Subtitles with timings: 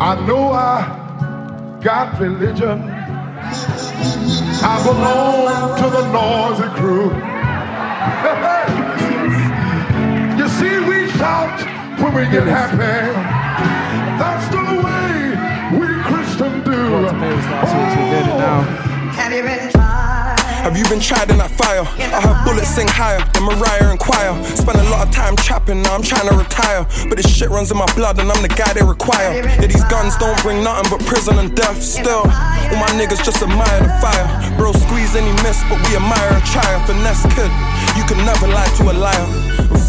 [0.00, 2.82] I know I got religion.
[4.62, 7.04] I belong to the noisy crew.
[10.38, 11.60] you see, we shout
[12.00, 13.12] when we get happy.
[14.18, 15.36] That's the way
[15.78, 16.72] we Christians do.
[19.14, 19.73] Have you been tried?
[20.64, 21.84] Have you been tried in that fire?
[21.84, 24.32] I heard bullets sing higher than Mariah and Choir.
[24.56, 26.88] Spend a lot of time trapping, now I'm trying to retire.
[27.04, 29.44] But this shit runs in my blood and I'm the guy they require.
[29.44, 31.84] Yeah, these guns don't bring nothing but prison and death.
[31.84, 34.24] Still, all my niggas just admire the fire.
[34.56, 36.80] Bro, squeeze any miss, but we admire a trial.
[36.88, 37.52] Finesse kid,
[38.00, 39.28] you can never lie to a liar.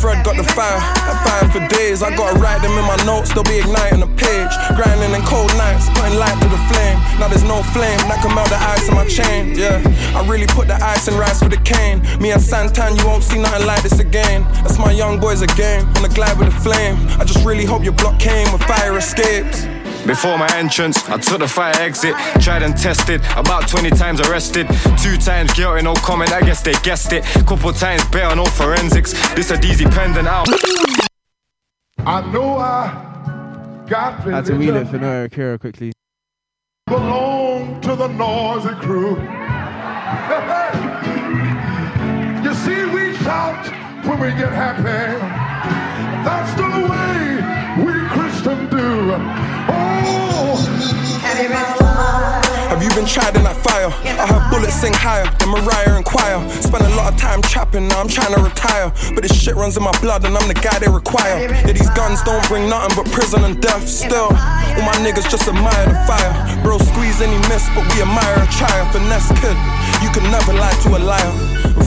[0.06, 2.04] Fred got the fire, I fire for days.
[2.04, 4.54] I gotta write them in my notes, they'll be igniting the page.
[4.78, 7.02] Grinding in cold nights, putting light to the flame.
[7.18, 9.58] Now there's no flame that can melt the ice in my chain.
[9.58, 9.82] Yeah,
[10.14, 12.06] I really put the ice and rice for the cane.
[12.22, 14.44] Me and Santan, you won't see nothing like this again.
[14.62, 16.98] That's my young boys again, on the glide with the flame.
[17.20, 19.66] I just really hope your block came with fire escapes.
[20.06, 24.68] Before my entrance, I took the fire exit, tried and tested, about 20 times arrested.
[25.02, 27.24] Two times guilty, no comment, I guess they guessed it.
[27.48, 29.14] Couple times bail, no forensics.
[29.34, 30.48] This a DZ pendant out.
[32.06, 34.34] I know I got religion.
[34.34, 35.92] Had to wheel it for Noah Akira quickly.
[36.86, 39.16] belong to the noisy crew.
[42.46, 43.66] you see, we shout
[44.06, 45.18] when we get happy.
[46.24, 47.42] That's the way
[47.86, 49.45] we Christians do.
[52.70, 53.36] Have you been tried?
[53.36, 53.88] In that fire?
[53.88, 56.44] I heard bullets sing higher than Mariah and Choir.
[56.62, 58.92] Spent a lot of time trapping, now I'm trying to retire.
[59.16, 61.48] But this shit runs in my blood and I'm the guy they require.
[61.48, 63.88] Yeah, these guns don't bring nothing but prison and death.
[63.88, 66.34] Still, all my niggas just admire the fire.
[66.64, 68.86] Bro, squeeze any miss, but we admire a trial.
[68.92, 69.58] Finesse kid,
[70.04, 71.34] you can never lie to a liar.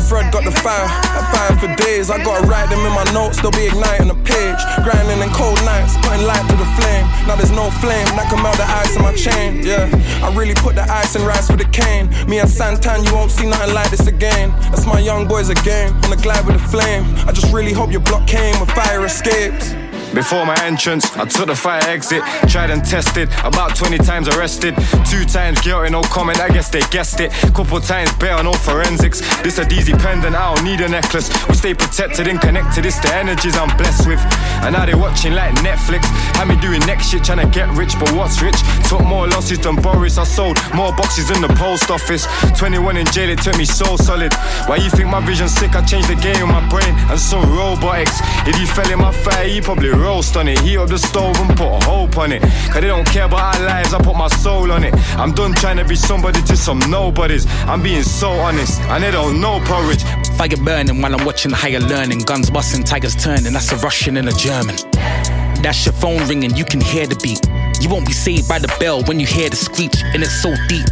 [0.09, 2.09] Fred got the fire, I fire for days.
[2.09, 4.57] I gotta write them in my notes, they'll be igniting the page.
[4.81, 7.05] Grinding in cold nights, putting light to the flame.
[7.29, 9.61] Now there's no flame that can melt the ice in my chain.
[9.61, 9.85] Yeah,
[10.25, 12.09] I really put the ice and rice for the cane.
[12.27, 14.49] Me and Santan, you won't see nothing like this again.
[14.73, 17.05] That's my young boys again, on the glide with the flame.
[17.29, 19.75] I just really hope your block came with fire escapes.
[20.15, 24.75] Before my entrance, I took the fire exit, tried and tested, about 20 times arrested.
[25.09, 27.31] Two times guilty, no comment, I guess they guessed it.
[27.55, 29.21] Couple times bail, no forensics.
[29.43, 31.29] This a DZ pendant, I don't need a necklace.
[31.49, 34.21] We stay protected and connected, it's the energies I'm blessed with.
[34.65, 36.05] And now they watching like Netflix.
[36.37, 38.59] Had me doing next shit, trying to get rich, but what's rich?
[38.89, 42.27] Took more losses than Boris, I sold more boxes in the post office.
[42.59, 44.33] 21 in jail, it took me so solid.
[44.67, 45.75] Why you think my vision's sick?
[45.77, 48.21] I changed the game with my brain and some robotics.
[48.47, 50.59] If you fell in my fire, you probably roast on it.
[50.61, 52.43] Heat up the stove and put hope on it.
[52.43, 54.95] Cause they don't care about our lives, I put my soul on it.
[55.19, 57.47] I'm done trying to be somebody to some nobodies.
[57.67, 60.03] I'm being so honest, and they don't know porridge.
[60.37, 62.21] Fire burning while I'm watching higher learning.
[62.21, 63.53] Guns busting, tigers turning.
[63.53, 64.77] That's a Russian and a German.
[65.63, 67.41] That's your phone ringing, you can hear the beat.
[67.83, 70.55] You won't be saved by the bell when you hear the screech, and it's so
[70.69, 70.87] deep.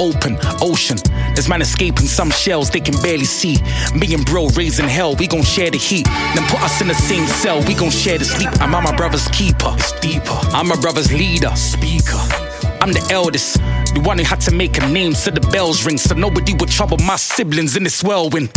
[0.00, 0.96] Open ocean.
[1.34, 3.58] There's man escaping some shells they can barely see.
[3.94, 6.06] Me and bro raising hell, we gon' share the heat.
[6.34, 8.48] Then put us in the same cell, we gon' share the sleep.
[8.62, 10.38] I'm my brother's keeper, it's deeper.
[10.56, 12.16] I'm my brother's leader, speaker.
[12.80, 13.58] I'm the eldest,
[13.92, 16.70] the one who had to make a name so the bells ring, so nobody would
[16.70, 18.50] trouble my siblings in this whirlwind.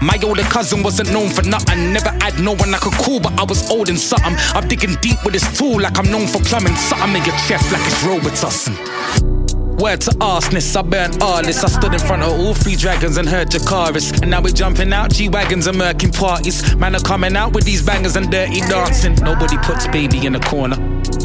[0.00, 1.92] My older cousin wasn't known for nothing.
[1.92, 4.34] Never had no one I could call, but I was old and something.
[4.54, 6.76] I'm digging deep with this tool like I'm known for plumbing.
[6.76, 9.41] Something in your chest like it's Robitussin.
[9.82, 11.64] Word to arseness, I burnt all this.
[11.64, 14.22] I stood in front of all three dragons and heard Dracarys.
[14.22, 16.76] And now we're jumping out G-Wagons and murking parties.
[16.76, 19.16] Man are coming out with these bangers and dirty dancing.
[19.16, 20.76] Nobody puts baby in a corner.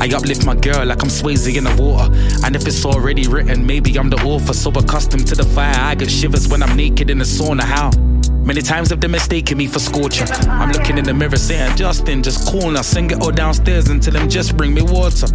[0.02, 2.12] I uplift my girl like I'm Swayze in the water.
[2.44, 4.54] And if it's already written, maybe I'm the author.
[4.54, 7.62] So accustomed to the fire, I get shivers when I'm naked in the sauna.
[7.62, 7.92] How?
[8.44, 10.26] Many times have they mistaken me for scorcher.
[10.50, 12.82] I'm looking in the mirror saying, Justin, just cool now.
[12.82, 15.28] Sing it all downstairs and tell him just bring me water.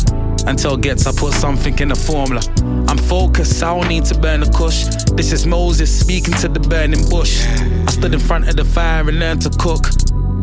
[0.47, 2.43] Until gets, I put something in the formula.
[2.89, 4.85] I'm focused, I don't need to burn a kush.
[5.15, 7.47] This is Moses speaking to the burning bush.
[7.47, 9.87] I stood in front of the fire and learned to cook.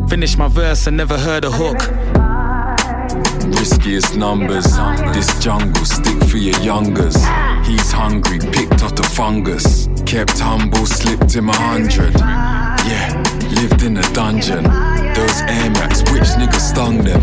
[0.08, 1.78] Finished my verse and never heard a hook.
[3.58, 4.64] Riskiest numbers.
[5.12, 7.16] This jungle stick for your youngers.
[7.66, 9.88] He's hungry, picked off the fungus.
[10.06, 12.14] Kept humble, slipped him a hundred.
[12.18, 13.22] Yeah,
[13.60, 14.64] lived in a dungeon.
[15.14, 17.20] Those Air Max, which nigga stung them?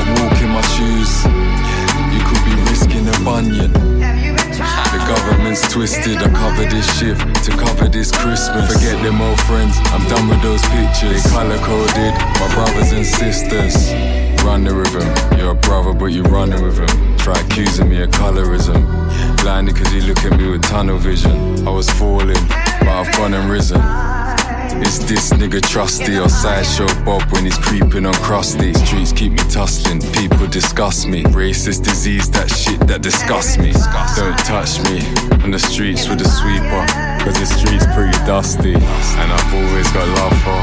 [0.00, 1.24] Can't walk in my shoes.
[2.14, 3.72] You could be risking a bunion.
[3.72, 6.18] The government's twisted.
[6.18, 8.72] I cover this shift to cover this Christmas.
[8.72, 9.76] Forget them old friends.
[9.92, 11.22] I'm done with those pictures.
[11.22, 12.14] They color coded.
[12.40, 13.92] My brothers and sisters.
[14.42, 15.38] Run the him.
[15.38, 17.16] You're a brother, but you running with him.
[17.18, 18.80] Try accusing me of colorism.
[19.42, 21.66] Blinded cause you look at me with tunnel vision.
[21.66, 22.42] I was falling,
[22.78, 24.09] but I've gone and risen.
[24.78, 28.72] Is this nigga trusty or sideshow Bob when he's creeping on crusty?
[28.74, 31.24] Streets keep me tussling, people disgust me.
[31.24, 33.72] Racist disease, that shit that disgusts me.
[34.16, 35.00] Don't touch me
[35.42, 36.86] on the streets with a sweeper,
[37.22, 38.74] cause the streets pretty dusty.
[38.74, 40.60] And I've always got love for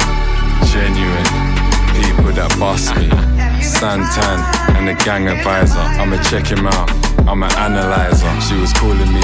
[0.71, 1.27] genuine
[1.99, 3.09] people that bust me.
[3.59, 4.39] Santan
[4.77, 6.89] and the gang advisor, I'ma check him out.
[7.27, 8.31] I'm an analyzer.
[8.41, 9.19] She was calling me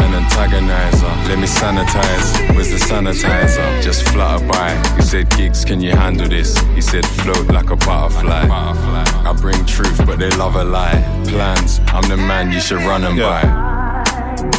[0.00, 1.28] an antagonizer.
[1.28, 2.54] Let me sanitize.
[2.54, 3.82] Where's the sanitizer?
[3.82, 4.70] Just flutter by.
[4.96, 6.58] He said, Gigs, can you handle this?
[6.74, 8.46] He said, float like a butterfly.
[8.50, 11.02] I bring truth, but they love a lie.
[11.26, 13.42] Plans, I'm the man you should run them Yeah.
[13.42, 13.57] by.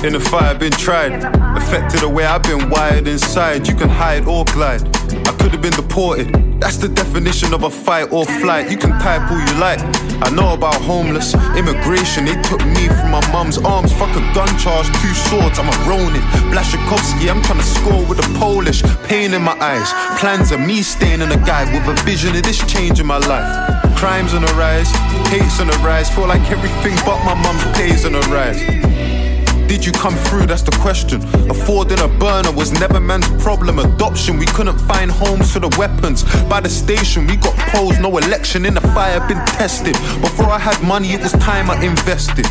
[0.04, 1.14] In the fire, been tried.
[1.58, 3.68] Affected the way I've been wired inside.
[3.68, 4.82] You can hide or glide.
[5.28, 6.34] I could have been deported.
[6.60, 8.70] That's the definition of a fight or flight.
[8.70, 9.80] You can type all you like.
[10.22, 12.26] I know about homeless immigration.
[12.26, 13.94] They took me from my mum's arms.
[13.94, 15.60] Fuck a gun charge, two swords.
[15.60, 16.22] I'm a Ronin.
[16.52, 18.84] Blaszczykowski, I'm trying to score with a Polish.
[19.08, 19.94] Pain in my eyes.
[20.20, 23.18] Plans of me staying in a guy with a vision of this change in my
[23.18, 23.50] life.
[23.96, 24.92] Crimes on the rise,
[25.28, 26.10] hate's on the rise.
[26.10, 28.60] Feel like everything but my mum's pays on the rise.
[29.70, 30.48] Did you come through?
[30.48, 31.22] That's the question.
[31.48, 33.78] Affording a burner was never man's problem.
[33.78, 36.24] Adoption, we couldn't find homes for the weapons.
[36.50, 38.02] By the station, we got posed.
[38.02, 39.94] No election in the fire, been tested.
[40.22, 42.48] Before I had money, it was time I invested.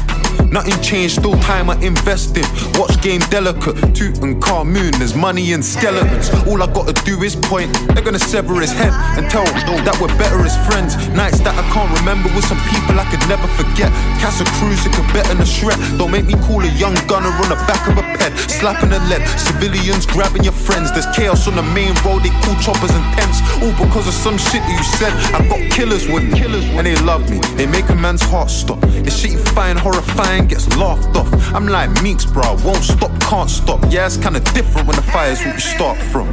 [0.51, 2.45] Nothing changed, still time I invested.
[2.79, 4.93] Watch game delicate, Toot and Moon.
[4.99, 6.31] There's money in skeletons.
[6.49, 7.73] All I gotta do is point.
[7.95, 10.97] They're gonna sever his head and tell him that we're better as friends.
[11.15, 13.93] Nights that I can't remember with some people I could never forget.
[14.21, 15.79] Casa Cruz, it could better than a shred.
[15.99, 18.99] Don't make me call a young gunner on the back of a ped, slapping a
[19.09, 19.27] lead.
[19.39, 20.93] Civilians grabbing your friends.
[20.93, 22.23] There's chaos on the main road.
[22.23, 25.13] They call choppers and tents, all because of some shit that you said.
[25.35, 26.43] I got killers with me,
[26.77, 27.39] and they love me.
[27.57, 28.81] They make a man's heart stop.
[28.81, 31.29] The shit find horrifying gets laughed off.
[31.55, 32.57] I'm like Meeks, bro.
[32.65, 33.81] Won't stop, can't stop.
[33.91, 36.29] Yeah, it's kinda different when the fire's what you start from.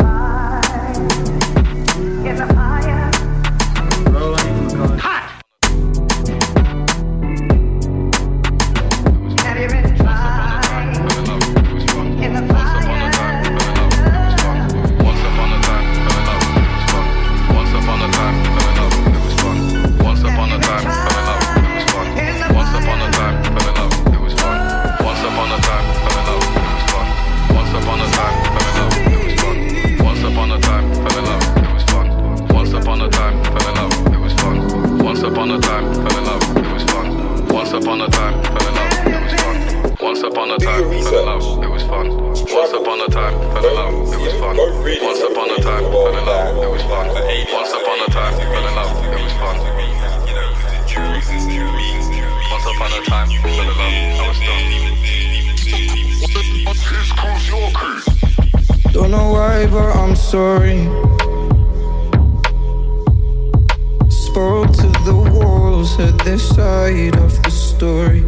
[64.35, 68.19] Spoke to the walls, heard their side of the story.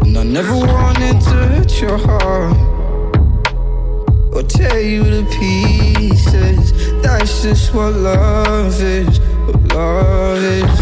[0.00, 2.56] And I never wanted to hurt your heart
[4.32, 6.72] or tear you to pieces.
[7.02, 10.78] That's just what love is, what love is.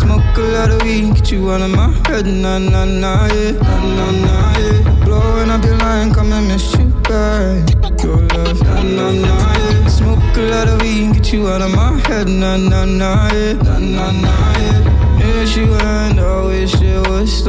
[0.00, 3.52] Smoke a lot of weed, get you out of my head, nah, nah, nah, yeah,
[3.52, 5.04] nah, nah, nah, yeah.
[5.06, 9.86] Blowing up your line, come and miss you Your love, nah, nah, nah, yeah.
[9.86, 13.52] Smoke a lot of weed, get you out of my head, nah, nah, nah, yeah,
[13.52, 15.38] nah, nah, nah, yeah.
[15.38, 17.46] Wish you and I wish it was.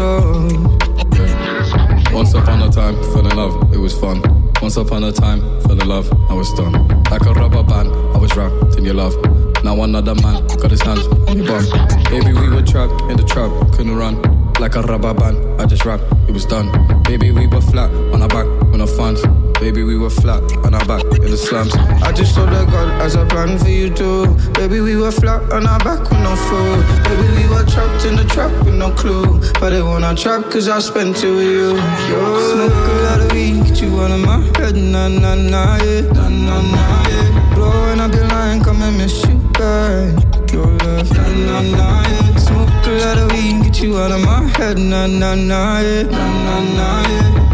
[2.13, 4.21] Once upon a time, fell in love, it was fun.
[4.61, 6.73] Once upon a time, fell in love, I was done.
[7.09, 9.15] Like a rubber band, I was wrapped in your love.
[9.63, 11.65] Now another man got his hands on your bum.
[12.11, 14.21] Baby, we were trapped in the trap, couldn't run.
[14.59, 16.69] Like a rubber band, I just rapped, it was done.
[17.03, 19.21] Baby, we were flat on our back with no funds.
[19.59, 21.73] Baby, we were flat on our back in the slums.
[22.03, 24.27] I just told the God as a plan for you too.
[24.53, 26.85] Baby, we were flat on our back with no food.
[27.03, 29.41] Baby, we were trapped in the trap with no clue.
[29.59, 31.75] But they wanna trap cause I spent it with you.
[32.07, 32.21] Yo.
[32.53, 34.75] Smoke a lot of weed, get you out of my head.
[34.75, 36.01] Nah, nah, nah, yeah.
[36.13, 37.55] Nah, nah, nah, yeah.
[37.55, 40.53] Blowing up your line, come and miss you back.
[40.53, 42.35] Your love, nah, nah, nah, yeah.
[42.37, 44.77] Smoke a lot of weed, get you out of my head.
[44.77, 46.03] Nah, nah, nah, yeah.
[46.03, 47.46] Nah, nah, nah, yeah.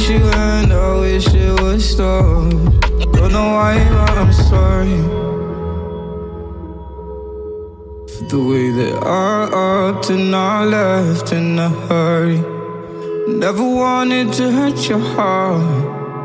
[0.00, 2.50] Wish you and I wish it would stop.
[3.12, 4.96] Don't know why, but I'm sorry.
[8.08, 12.40] For the way that I upped and I left in a hurry.
[13.28, 15.60] Never wanted to hurt your heart.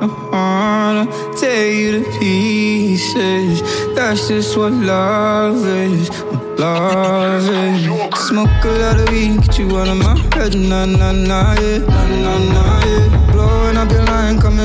[0.01, 3.61] I wanna tear you to pieces.
[3.93, 6.07] That's just what love is.
[6.23, 7.83] What love is.
[8.29, 10.55] Smoke a lot of weed, get you out of my head.
[10.55, 11.79] Nah, nah, nah, yeah.
[11.79, 13.24] Nah, nah, nah, yeah.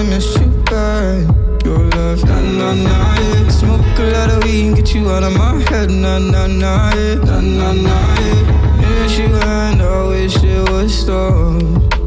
[0.00, 1.28] And miss you back.
[1.62, 2.24] your love.
[2.24, 3.48] Nah, nah, nah, yeah.
[3.48, 5.90] Smoke a lot of weed and get you out of my head.
[5.90, 7.16] Nah, nah, nah, yeah.
[7.16, 9.02] Nah, nah, nah, yeah.
[9.02, 11.99] Miss you and I wish it was stop.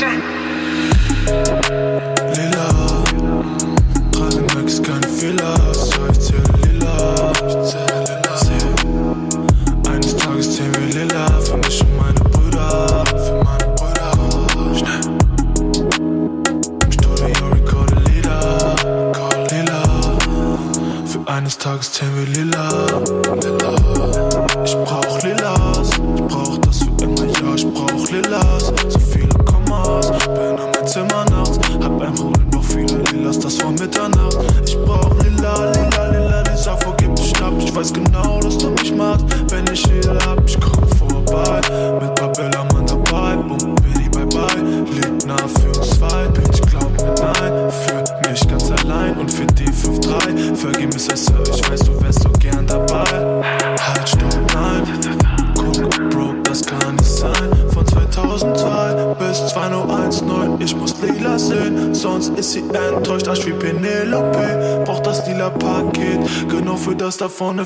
[0.00, 0.39] No,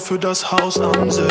[0.05, 1.23] für das Haus am See.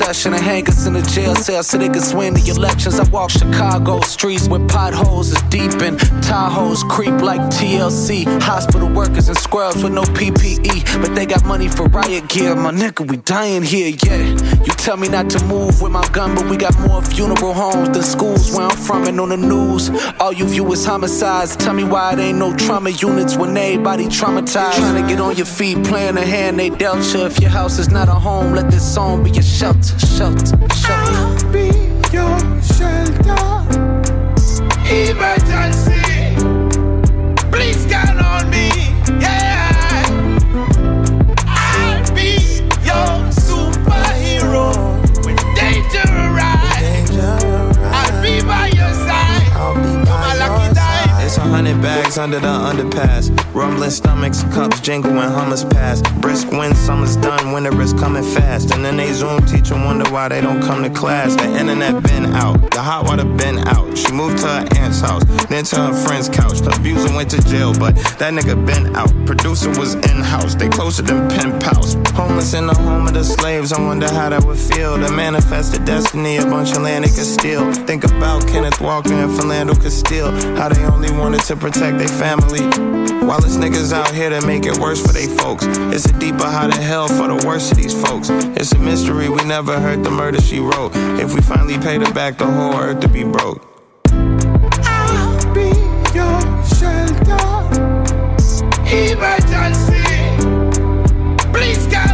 [0.00, 2.98] In and hang in the jail cell so they can swing the elections.
[2.98, 8.24] I walk Chicago streets where potholes is deep and Tahoes creep like TLC.
[8.40, 12.54] Hospital workers and scrubs with no PPE, but they got money for riot gear.
[12.56, 14.24] My nigga, we dying here, yeah.
[14.64, 17.90] You tell me not to move with my gun, but we got more funeral homes
[17.90, 19.90] than schools where I'm from and on the news.
[20.18, 21.54] All you view is homicides.
[21.54, 24.78] Tell me why it ain't no trauma units when everybody traumatized.
[24.78, 27.24] Trying to get on your feet, playing the hand they dealt you.
[27.24, 30.90] If your house is not a home, let this song be your shelter, shelter, shelter.
[30.90, 31.68] I'll be
[32.12, 33.38] your shelter.
[34.90, 36.11] Emergency,
[51.52, 53.41] hundred bags under the underpass.
[53.54, 56.00] Rumbling stomachs, cups jingle when hummers pass.
[56.20, 58.72] Brisk wind, summer's done, winter is coming fast.
[58.72, 61.36] And then they Zoom teacher wonder why they don't come to class.
[61.36, 63.96] The internet been out, the hot water been out.
[63.98, 66.60] She moved to her aunt's house, then to her friend's couch.
[66.60, 69.10] The abuser went to jail, but that nigga been out.
[69.26, 71.94] Producer was in house, they closer than pen pals.
[72.14, 74.96] Homeless in the home of the slaves, I wonder how that would feel.
[74.96, 77.70] To manifest the destiny, a bunch of land they could steal.
[77.72, 80.32] Think about Kenneth Walker and Philando Castile.
[80.56, 83.01] How they only wanted to protect their family.
[83.22, 85.64] While it's niggas out here that make it worse for they folks.
[85.94, 88.30] It's a deeper how of hell for the worst of these folks.
[88.30, 90.90] It's a mystery, we never heard the murder she wrote.
[91.20, 93.64] If we finally paid her back, the whole earth to be broke.
[94.84, 95.70] I'll be
[96.12, 97.62] your shelter.
[98.90, 100.02] Emergency.
[101.52, 102.11] Please, God.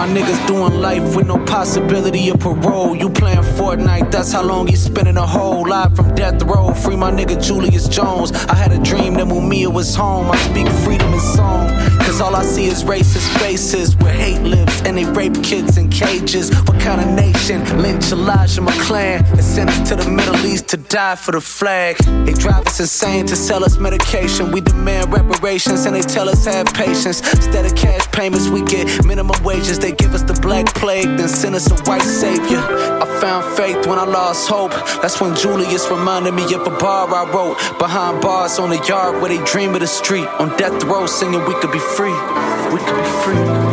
[0.00, 2.96] My niggas doing life with no possibility of parole.
[2.96, 6.72] You playing Fortnite, that's how long he's spending a whole live from death row.
[6.72, 8.32] Free my nigga Julius Jones.
[8.32, 10.30] I had a dream that Mumia was home.
[10.30, 11.68] I speak freedom in song.
[11.98, 15.90] Cause all I see is racist faces where hate lives and they rape kids in
[15.90, 16.48] cages.
[16.66, 17.60] What kind of nation?
[17.82, 21.96] Lynch Elijah McClain and send us to the Middle East to die for the flag.
[22.26, 24.50] They drive us insane to sell us medication.
[24.50, 27.20] We demand reparations and they tell us have patience.
[27.32, 29.78] Instead of cash payments, we get minimum wages.
[29.78, 32.58] They give us the black plague, then send us a white savior.
[32.58, 34.72] I found faith when I lost hope.
[35.00, 39.22] That's when Julius reminded me of a bar I wrote behind bars on the yard
[39.22, 40.26] where they dream of the street.
[40.40, 42.16] On death row, singing we could be free.
[42.74, 43.69] We could be free.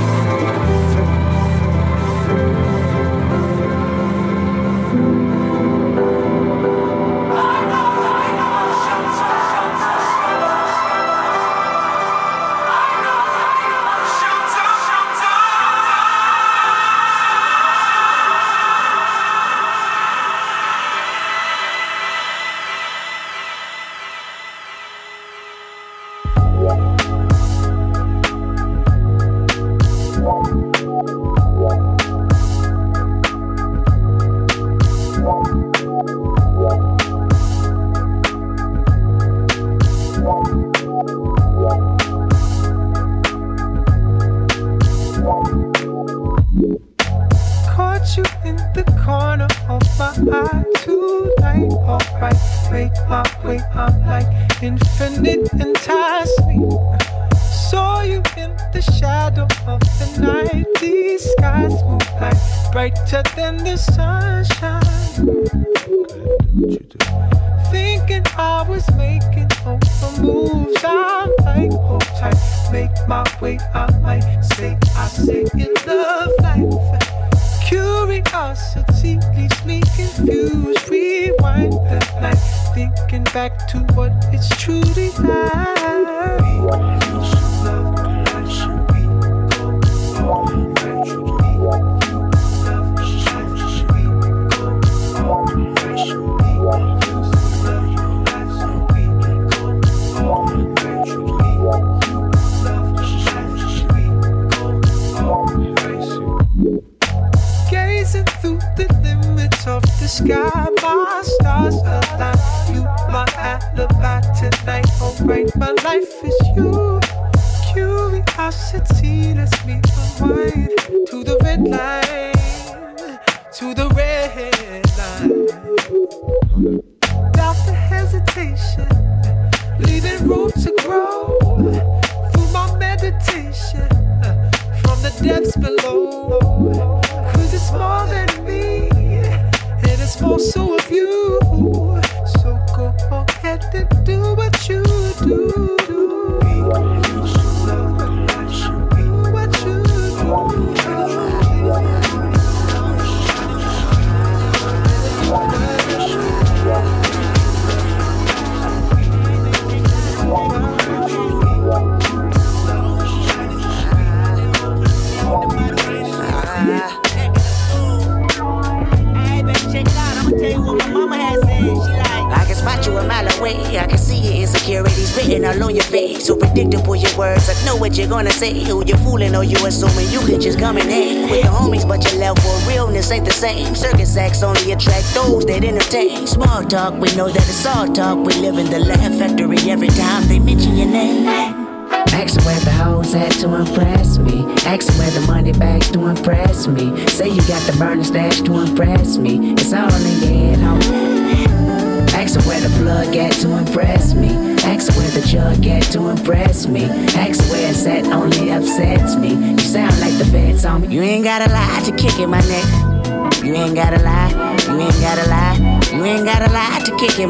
[187.09, 187.46] We know that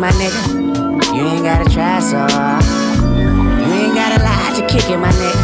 [0.07, 0.43] my nigga.
[1.15, 2.63] You ain't gotta try so hard.
[3.59, 5.35] You ain't gotta lie to kick in my neck.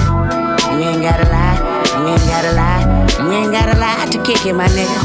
[0.71, 1.57] You ain't gotta lie.
[1.97, 2.83] You ain't gotta lie.
[3.19, 4.99] You ain't gotta lie to kick in my nigga.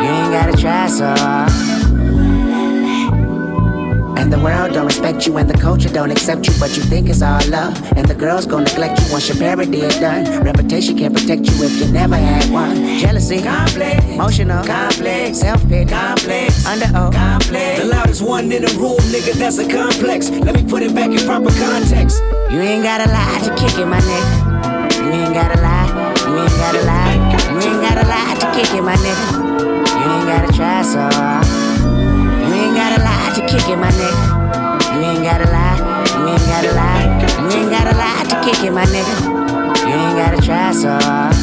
[0.00, 1.33] You ain't gotta try so hard.
[5.04, 7.76] Respect you, and the culture don't accept you, but you think it's all love.
[7.96, 10.42] And the girls gon' neglect you once your parody is done.
[10.42, 12.98] Reputation can't protect you if you never had one.
[12.98, 17.80] Jealousy, complex, emotional, complex, self pity, complex, under oath, complex.
[17.80, 20.30] The loudest one in the room, nigga, that's a complex.
[20.30, 22.22] Let me put it back in proper context.
[22.50, 24.26] You ain't gotta lie to kick in my neck.
[25.04, 25.88] You ain't gotta lie.
[26.24, 27.12] You ain't gotta lie.
[27.52, 29.28] You ain't gotta lie to kick it, my nigga.
[30.00, 31.46] You ain't gotta try so hard.
[32.40, 34.43] You ain't gotta lie to kick it, my nigga.
[35.24, 35.78] Ain't gotta lie.
[36.18, 37.04] You ain't gotta lie.
[37.40, 39.24] You ain't gotta lie to kick it, my nigga.
[39.80, 41.34] You ain't gotta try so hard.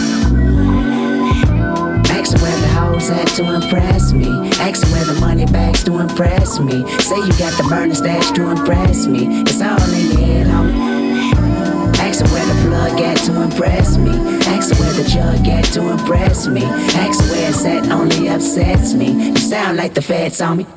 [2.11, 4.27] Ask where the hoes at to impress me.
[4.59, 6.87] Ask where the money bags to impress me.
[6.99, 9.41] Say you got the burner stash to impress me.
[9.41, 11.97] It's all in your head, homie.
[11.97, 14.11] Ask where the plug at to impress me.
[14.45, 16.63] Ask where the jug at to impress me.
[16.63, 19.29] Ask where it's at only upsets me.
[19.29, 20.67] You sound like the feds on me.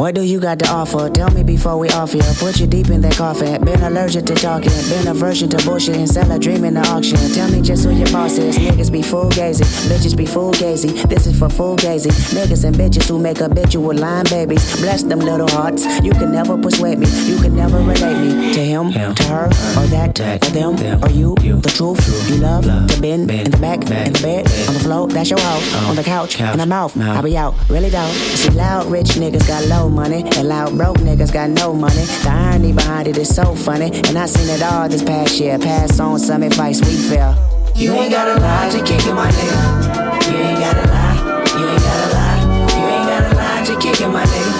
[0.00, 1.10] What do you got to offer?
[1.10, 2.22] Tell me before we off here.
[2.38, 3.62] Put you deep in that coffin.
[3.62, 4.72] Been allergic to talking.
[4.88, 7.18] Been aversion to bullshit and sell a dream in the auction.
[7.34, 8.56] Tell me just who your boss is.
[8.56, 9.66] Niggas be fugazy.
[9.90, 11.06] Bitches be fugazy.
[11.06, 12.08] This is for fugazy.
[12.32, 14.80] Niggas and bitches who make habitual line babies.
[14.80, 15.84] Bless them little hearts.
[16.02, 17.06] You can never persuade me.
[17.26, 21.34] You can never relate me to him, to her, or that, or them, or you.
[21.34, 22.30] The truth.
[22.30, 25.08] You love love to bend in the back, in the bed, on the floor.
[25.08, 25.90] That's your hoe.
[25.90, 26.96] On the couch, in the mouth.
[26.96, 27.52] I'll be out.
[27.68, 28.10] Really though.
[28.40, 32.04] See, loud rich niggas got low money, and loud broke niggas got no money.
[32.22, 35.58] The irony behind it is so funny, and I seen it all this past year.
[35.58, 37.34] Pass on some advice we feel.
[37.74, 40.30] You ain't gotta lie to kick it, my nigga.
[40.30, 41.16] You ain't gotta lie.
[41.58, 42.40] You ain't gotta lie.
[42.76, 44.52] You ain't gotta lie to kick it, my nigga.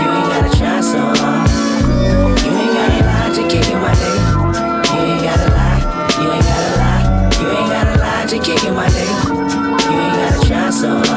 [0.00, 1.50] You ain't gotta try so hard.
[2.44, 4.22] You ain't gotta lie to kick my nigga.
[4.92, 5.80] You ain't gotta lie.
[6.20, 7.02] You ain't gotta lie.
[7.40, 9.16] You ain't gotta lie to kick my nigga.
[9.90, 11.13] You ain't gotta try so hard.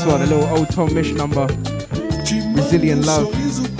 [0.00, 1.46] This one, a little old Tom Misch number.
[2.54, 3.79] Brazilian Love.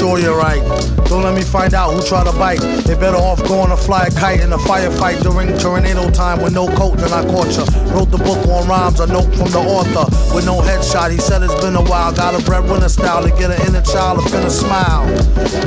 [0.00, 0.64] Sure, you're right.
[1.12, 2.60] Don't let me find out who tried to bite.
[2.88, 6.54] They better off going to fly a kite in a firefight during tornado time with
[6.54, 7.68] no coat than I caught ya.
[7.92, 11.10] Wrote the book on rhymes, a note from the author with no headshot.
[11.10, 12.14] He said it's been a while.
[12.14, 15.04] Got a breadwinner style to get an inner child to finna smile.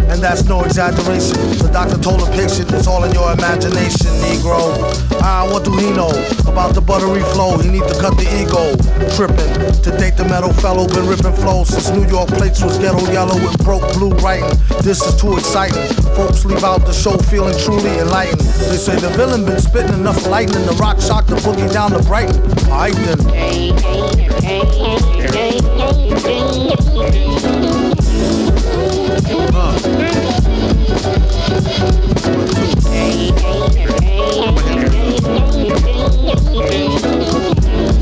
[0.09, 1.37] And that's no exaggeration.
[1.61, 4.73] The doctor told a patient it's all in your imagination, Negro.
[5.21, 6.09] Ah, what do he know
[6.49, 7.57] about the buttery flow?
[7.59, 8.73] He need to cut the ego.
[9.15, 9.37] Tripping
[9.81, 13.35] to date the metal fellow, been ripping flows since New York plates was ghetto yellow
[13.37, 14.49] and broke blue writing.
[14.81, 15.83] This is too exciting.
[16.15, 18.41] Folks leave out the show feeling truly enlightened.
[18.41, 20.65] They say the villain been spitting enough lightning.
[20.65, 22.41] The rock shock the boogie down to Brighton.
[22.69, 23.19] Alright then.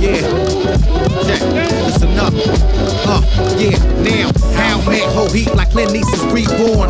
[0.01, 0.60] Yeah, check,
[2.47, 2.80] listen up.
[3.03, 3.21] Uh,
[3.57, 5.91] yeah, now, how man, whole heat like Clint
[6.31, 6.89] reborn.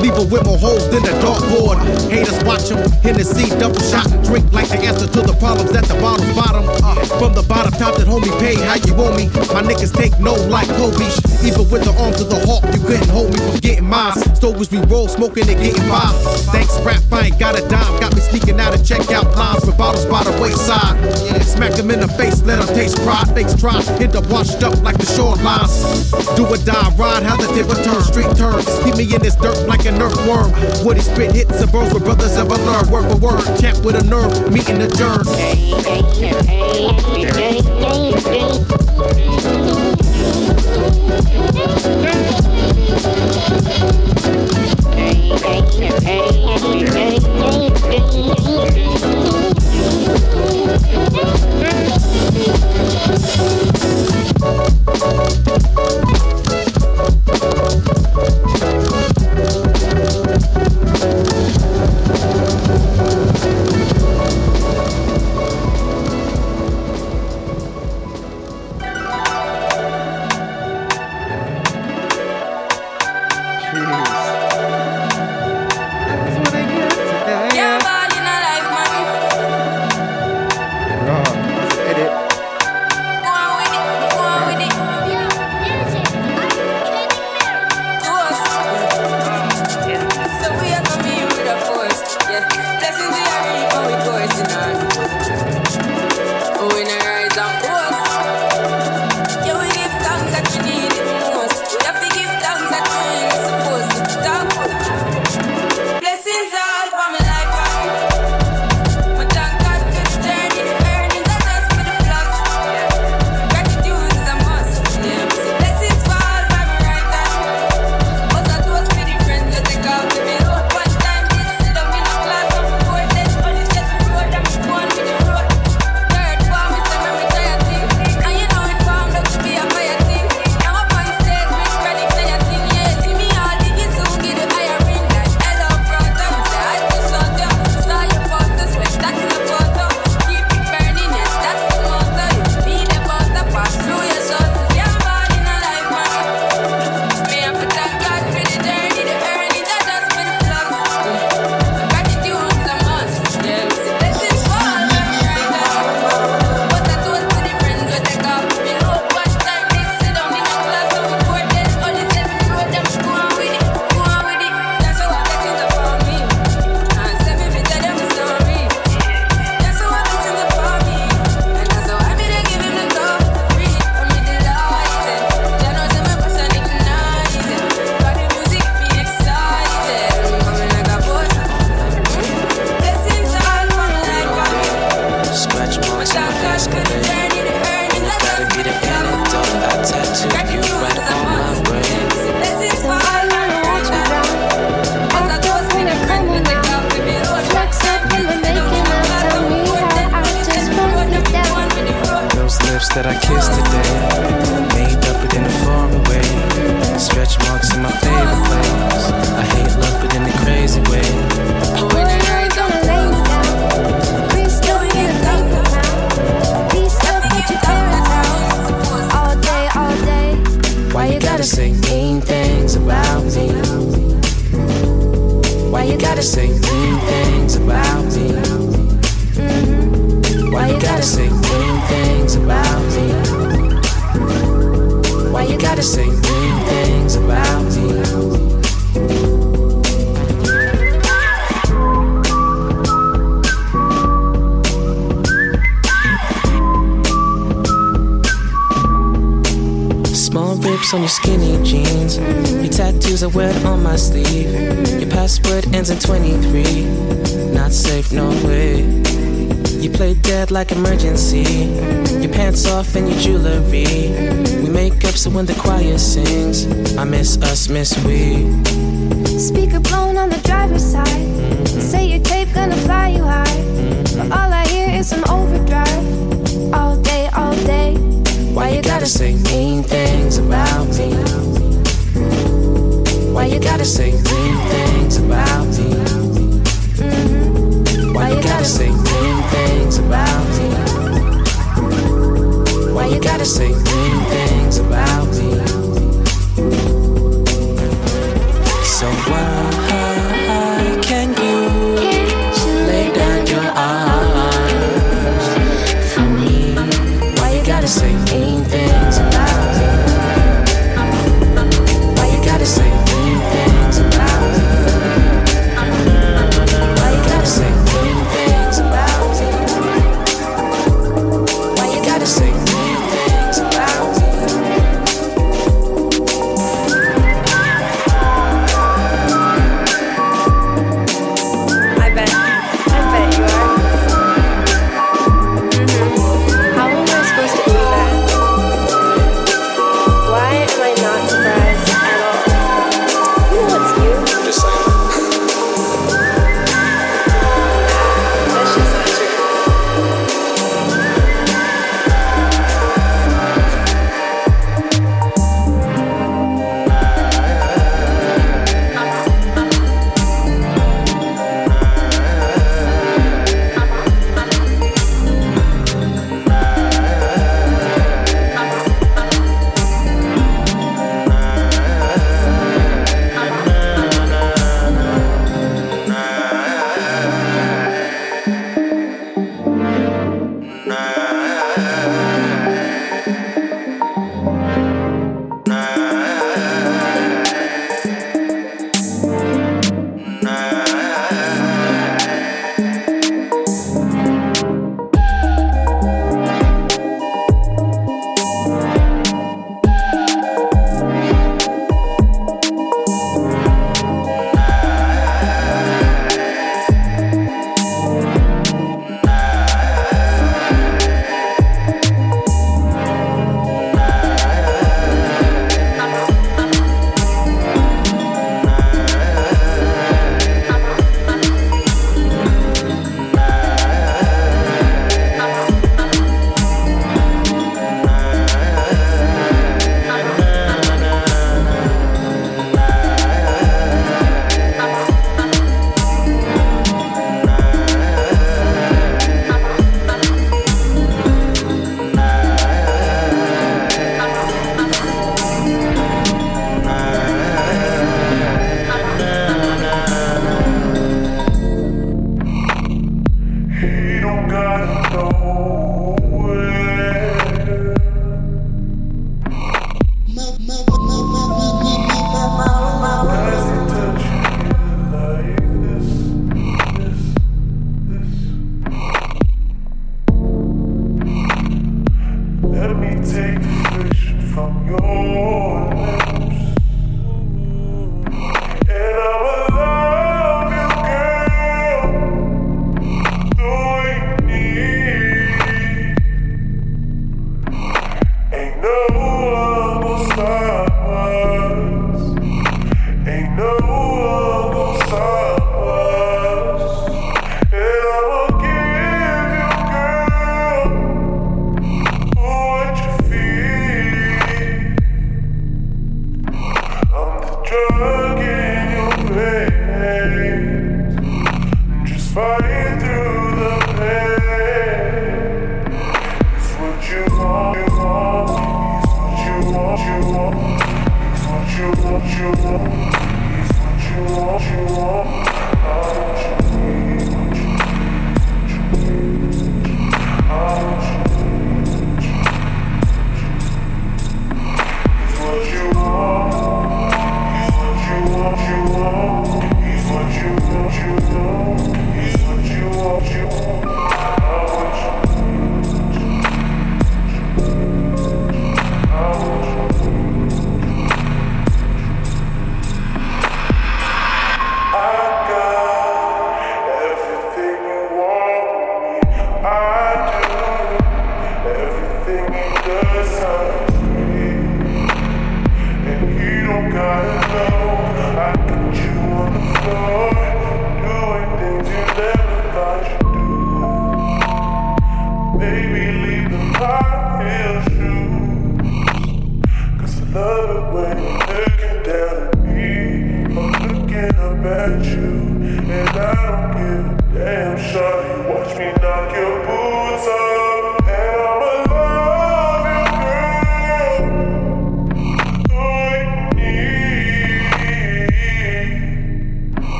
[0.00, 1.78] Leave her with more holes than a dartboard.
[2.10, 5.84] Haters watch him, Hennessy double shot and drink like the answer to the problems at
[5.84, 6.64] the bottom's bottom.
[6.82, 9.26] Uh, from the bottom top that homie pay, how you want me?
[9.52, 11.06] My niggas take no like Kobe.
[11.42, 14.14] Even with the arms of the hawk, you couldn't hold me from getting mine.
[14.34, 16.10] Stories we roll, smoking and getting by.
[16.54, 18.00] Thanks, rap, I ain't got a dime.
[18.00, 20.96] Got me sneaking out of checkout lines with bottles by the wayside.
[21.42, 23.28] Smack them in the face, let them taste pride.
[23.34, 25.06] Fakes try, hit the washed up like the
[25.42, 26.36] shorelines.
[26.36, 28.66] Do or die, ride, how the table turn, street turns.
[28.84, 30.52] Keep me in this dirt like an earthworm.
[30.84, 32.90] Woody spit hits and bros where brothers of a learn.
[32.90, 35.26] Word for word, champ with a nerve, meeting adjourned.
[55.02, 55.31] Yeah,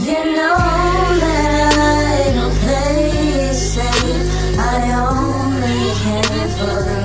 [0.00, 6.98] You know that I don't play it safe I only care for the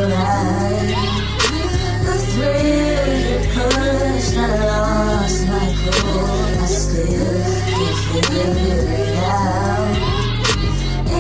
[2.06, 4.40] The thrill you pushed, I
[4.70, 6.62] lost my cool.
[6.62, 7.42] I still
[8.12, 8.58] can
[8.92, 9.98] it out.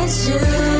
[0.04, 0.73] It's you.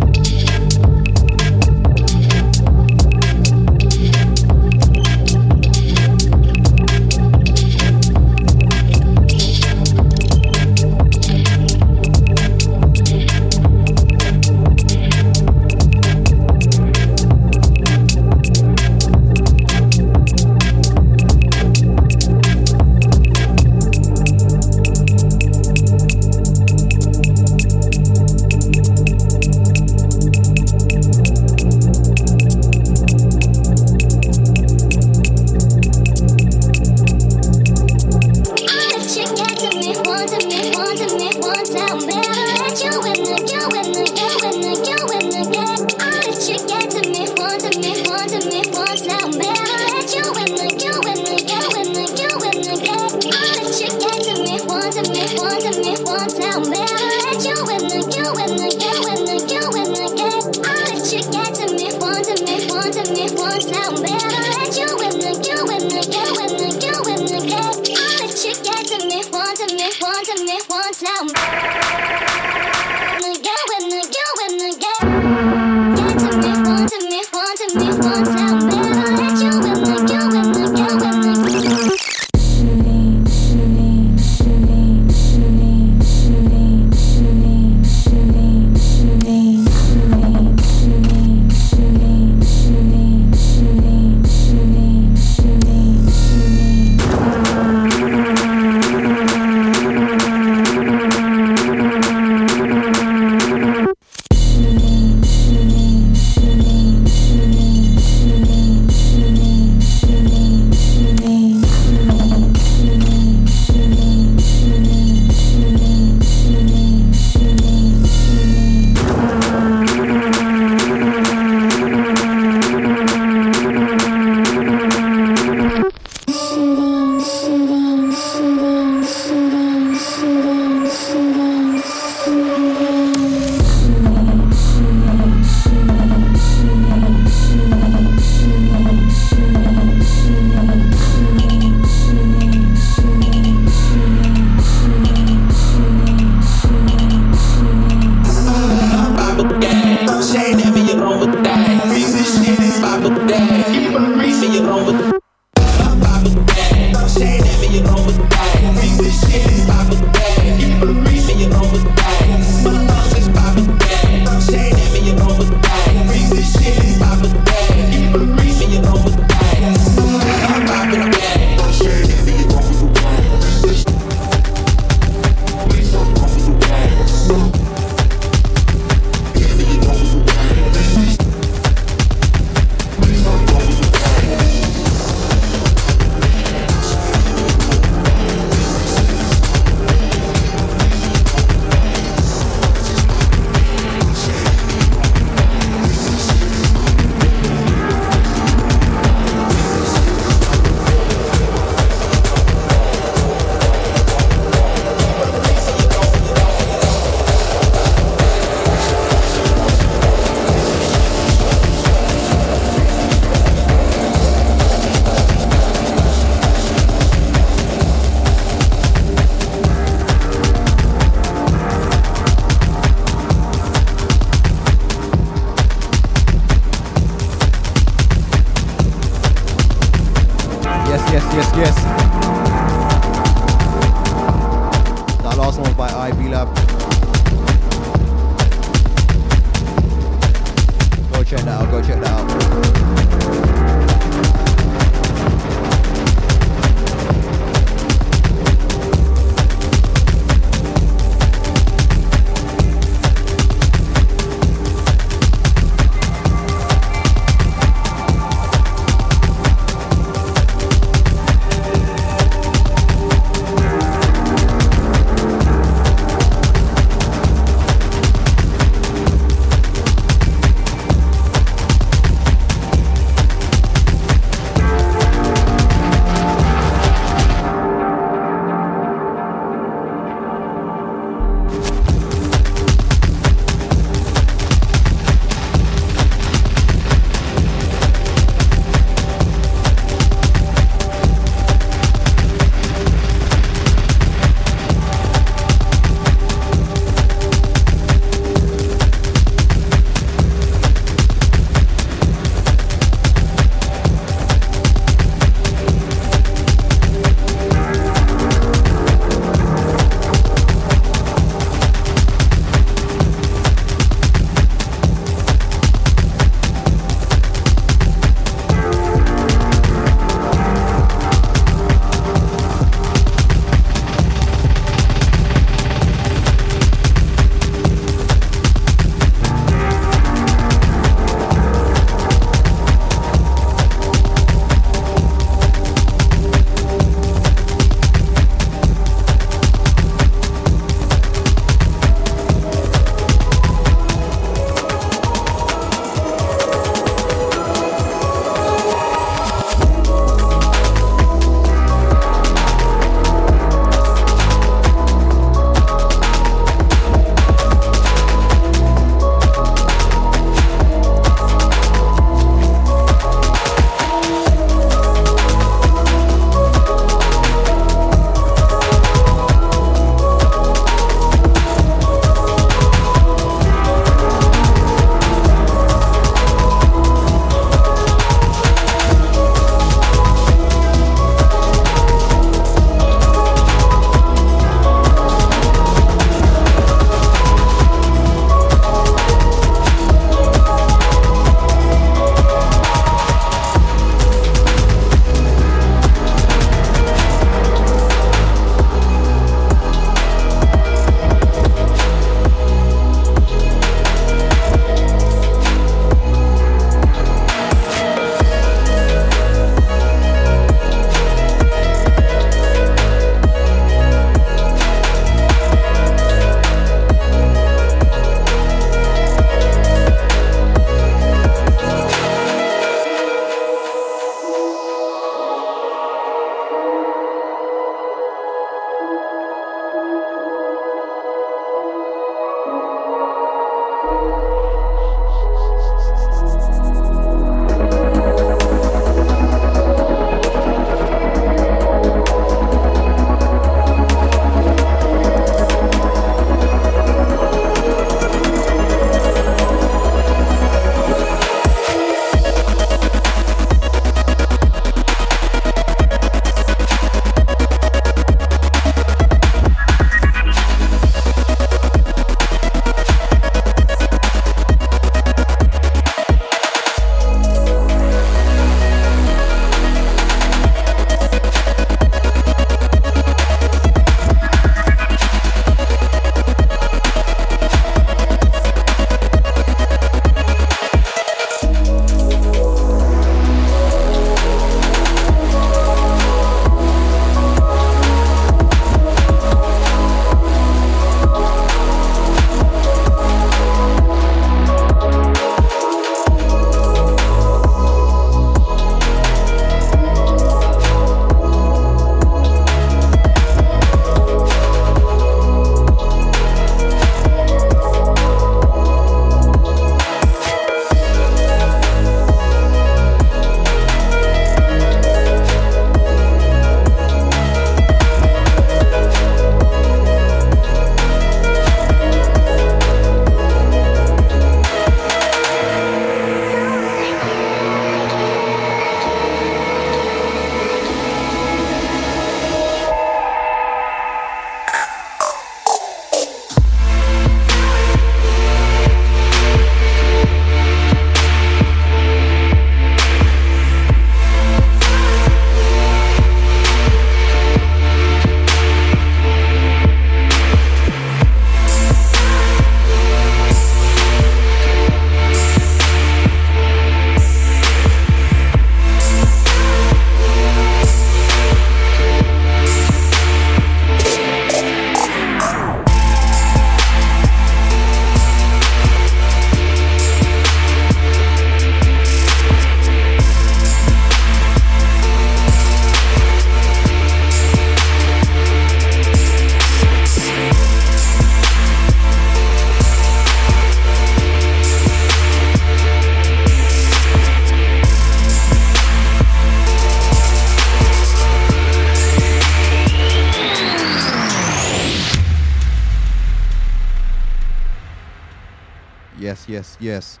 [599.62, 600.00] Yes.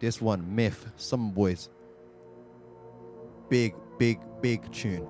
[0.00, 1.70] This one, Myth, some boys.
[3.48, 5.06] Big, big, big tune.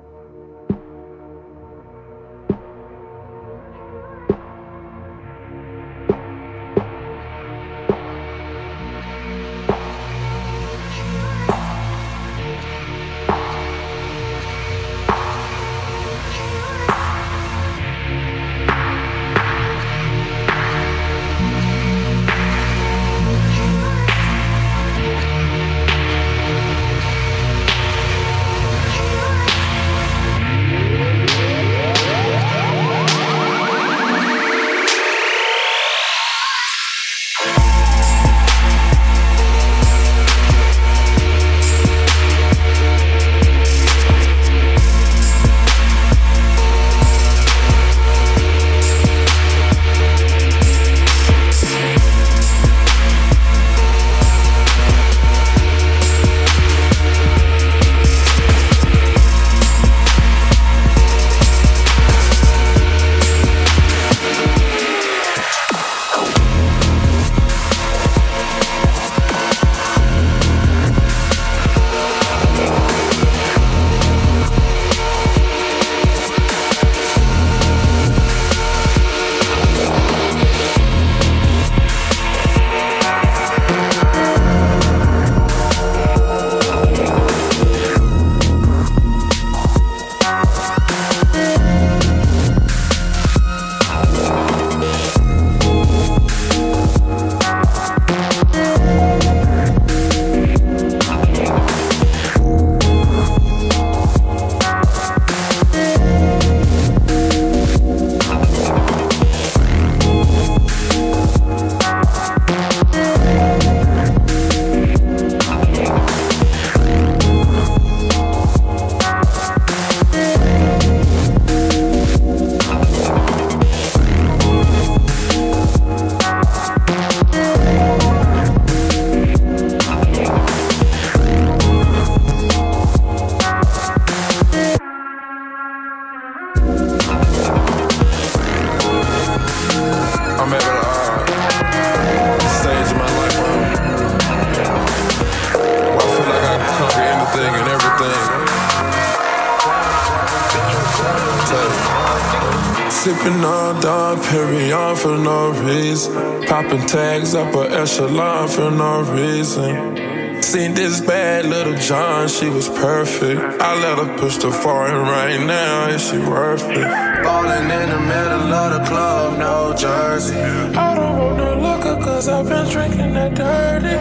[164.48, 166.76] Let her push right now, is she worth it?
[167.22, 170.36] Ballin' in the middle of the club, no jersey.
[170.36, 173.96] I don't want no liquor, cause I've been drinking that dirty.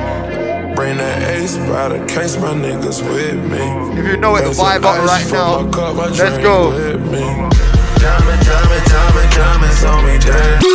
[0.76, 4.00] Bring that ace by the case, my niggas with me.
[4.00, 5.60] If you know it, vibe up right now.
[5.62, 6.72] Let's go.
[7.98, 10.67] Diamond, diamond, diamond, diamonds on me, damn.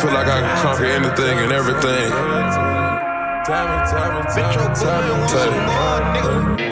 [0.00, 2.08] Feel like I can conquer anything and everything.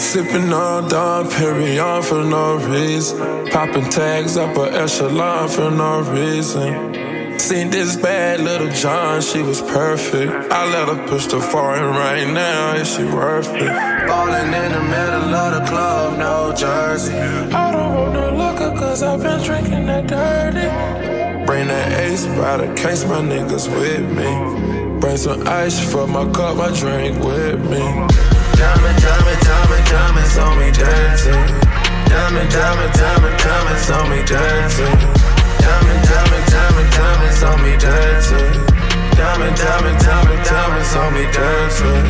[0.00, 3.48] Sipping on Dom Perignon for no reason.
[3.48, 7.38] Popping tags up a echelon for no reason.
[7.38, 10.32] Seen this bad little John, she was perfect.
[10.50, 13.68] I let her push the foreign right now, is she worth it?
[14.08, 17.14] Ballin' in the middle of the club, no jersey.
[17.14, 21.07] I don't want no liquor, cause I've been drinking that dirty.
[21.48, 24.28] Bring that ace by the case, my niggas with me.
[25.00, 27.80] Bring some ice for my cup, my drink with me.
[28.52, 31.48] Diamond, diamond, diamond, diamonds on me dancing.
[32.04, 34.98] Diamond, diamond, diamond, diamonds on me dancing.
[35.64, 38.52] Diamond, diamond, diamond, diamonds on me dancing.
[39.16, 42.08] Diamond, diamond, diamond, diamonds on me dancing.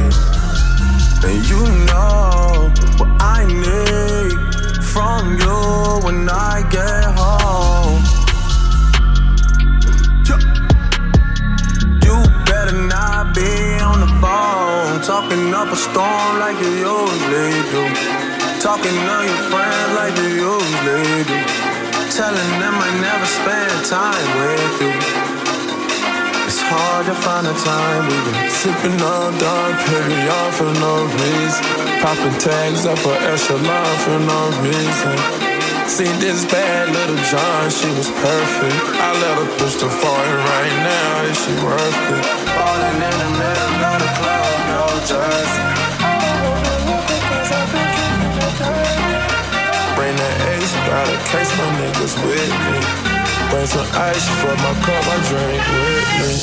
[1.22, 4.34] And you know what I need
[4.82, 7.87] from you when I get home.
[15.02, 17.82] Talking up a storm like you usually do.
[18.60, 21.38] Talking to your friends like you usually do.
[22.10, 24.92] Telling them I never spend time with you.
[26.46, 28.02] It's hard to find the time.
[28.08, 29.76] We been sipping all dark,
[30.40, 31.64] off for no reason.
[32.02, 35.47] Popping tags up a echelon for no reason.
[35.88, 38.76] Seen this bad little John, she was perfect.
[39.00, 42.22] I let her push the foreign right now, is she worth it?
[42.54, 45.64] Falling in the middle of the club, no jersey.
[49.96, 52.78] Bring the ace, got a case, my niggas with me.
[53.48, 56.36] Bring some ice for my cup, I drink with me.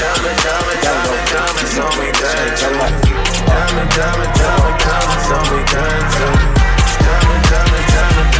[0.00, 2.74] Diamond, diamond, diamond, diamonds on me, dancing.
[2.80, 6.36] Diamond, diamond, diamond, diamonds on me, dancing.
[7.04, 7.79] Diamond, diamond,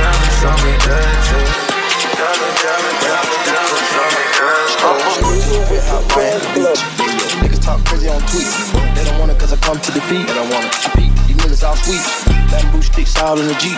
[0.00, 1.48] diamonds on me, dancing.
[2.16, 4.80] Diamond, diamond, diamond, diamonds on me, dancing.
[7.40, 8.56] Niggas talk crazy on tweets.
[8.96, 10.26] They don't want it cause I come to defeat.
[10.26, 10.72] They don't want it.
[11.28, 12.00] These niggas all sweet.
[12.50, 13.76] Bamboo sticks in the Jeep.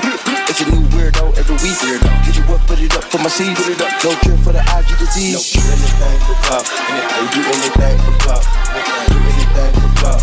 [0.48, 1.76] It's a new weirdo every week.
[1.82, 2.10] Weirdo.
[2.24, 3.58] Get you up, put it up for my seeds.
[3.58, 3.90] Put it up.
[4.04, 5.34] No trip for the IG disease.
[5.34, 6.64] No, do anything for pop.
[6.66, 8.42] They do anything for pop.
[8.70, 10.20] They do anything for pop.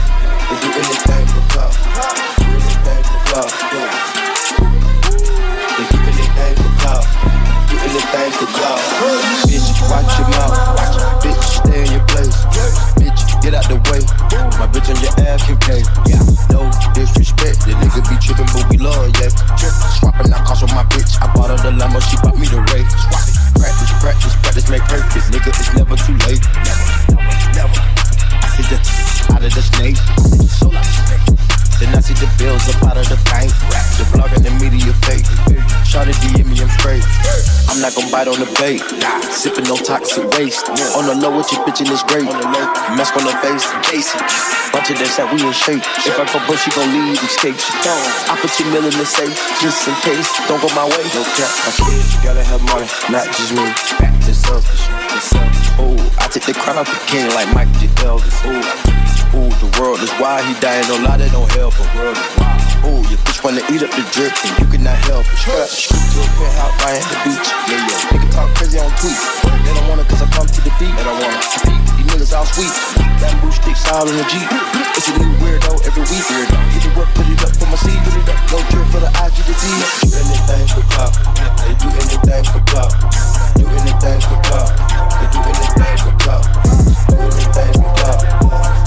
[0.47, 1.71] They do anything for pop.
[2.39, 4.18] Anything for pop.
[9.89, 10.53] Watch your mouth.
[11.25, 12.37] Bitch, stay in your place.
[13.01, 14.01] Bitch, get out the way.
[14.61, 15.81] My bitch on your ass can pay.
[16.53, 19.29] No disrespect, the nigga be trippin', but we love, yeah.
[19.99, 21.17] Swapping out cars with my bitch.
[21.21, 22.85] I bought her the Lambo, she bought me the Ray.
[23.57, 25.25] Practice, practice, practice, make perfect.
[25.33, 26.43] Nigga, it's never too late.
[26.63, 26.85] Never,
[27.57, 27.81] never.
[28.39, 28.77] I see the
[29.33, 29.97] out of the snake.
[30.47, 31.38] So like
[31.79, 33.49] then I see the bills up out of the bank.
[33.95, 35.25] The vlog and the media fake.
[35.87, 36.69] Shot DM me, I'm.
[37.69, 38.83] I'm not gon' bite on the bait.
[38.99, 40.67] Nah, sipping no toxic waste.
[40.97, 42.27] On the low with your bitch it's great.
[42.97, 44.19] Mask on the face, Casey.
[44.75, 45.81] Bunch of this that we in shape.
[46.03, 47.55] If I go bush, she gon' leave, escape.
[47.55, 48.05] She gone.
[48.27, 49.33] I put your mill in the safe,
[49.63, 50.27] just in case.
[50.51, 51.05] Don't go my way.
[51.15, 53.65] No cap, my kids you gotta have money, not just me.
[54.29, 54.87] Selfish.
[55.09, 55.69] Just selfish.
[55.79, 57.87] Ooh, I take the crown off the king like Michael J.
[58.05, 58.45] Elvis.
[58.45, 59.18] Ooh.
[59.37, 61.77] Ooh, the world is wild, he dying, no lie, that don't help.
[61.77, 62.49] The world is wild.
[62.89, 65.37] Ooh, your bitch wanna eat up the drip, and you cannot help it.
[65.37, 67.49] Strap, scoot to a penthouse right at the beach.
[67.69, 68.09] Yeah, yeah.
[68.09, 69.21] Nigga talk crazy on tweets.
[69.45, 70.89] They don't want it cause I come to defeat.
[70.95, 71.19] They don't.
[71.21, 72.73] I these niggas all sweet.
[73.21, 74.47] Bamboo sticks all in the Jeep.
[74.97, 76.25] It's a new weirdo every week.
[76.25, 76.57] Weirdo.
[76.73, 77.99] Get it up, put it up for my seed.
[78.01, 79.85] Put it up, no drip for the IG disease.
[80.01, 81.13] Do anything for pop.
[81.61, 82.89] They do anything for pop.
[83.59, 84.73] Do anything for pop.
[85.19, 86.41] They do anything for pop.
[87.11, 88.78] Do anything for pop.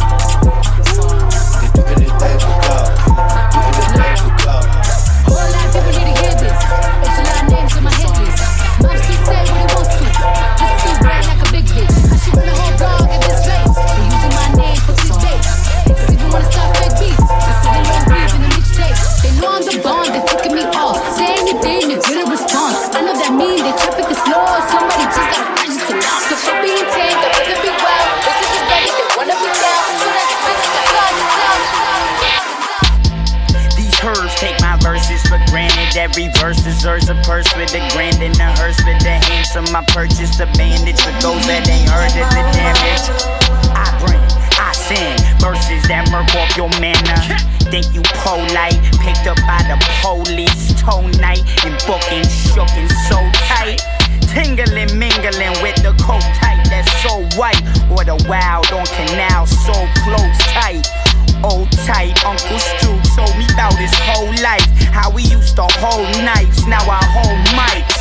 [19.23, 20.99] They know I'm the bomb, they ticking me off.
[21.17, 22.92] Say anything, they get a
[35.53, 35.93] granted.
[36.01, 39.69] Every verse deserves a purse with a grand in a hearse with the handsome.
[39.77, 43.05] I purchased a bandage for those that ain't heard of the damage.
[43.77, 44.25] I bring,
[44.57, 47.21] I sing verses that murk off your manner.
[47.69, 53.21] Think you polite, picked up by the police, toe night, and booking, shook and so
[53.53, 53.85] tight.
[54.33, 57.61] Tingling, mingling with the coat tight that's so white.
[57.93, 60.89] Or the wild on canal, so close tight.
[61.43, 64.67] Old tight, Uncle Stu told me about his whole life.
[64.93, 67.97] How we used to hold knives, now I hold mics.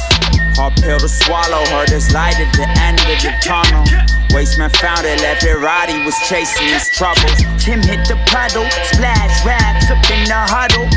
[0.56, 3.88] Hard pill to swallow, heard this light at the end of the tunnel.
[4.32, 5.60] Wasteman found it, left it
[5.92, 7.36] he was chasing his troubles.
[7.60, 10.88] Tim hit the puddle, splash raps up in the huddle.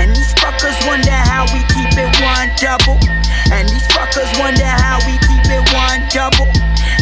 [0.00, 2.96] And these fuckers wonder how we keep it one double.
[3.52, 6.48] And these fuckers wonder how we keep it one double.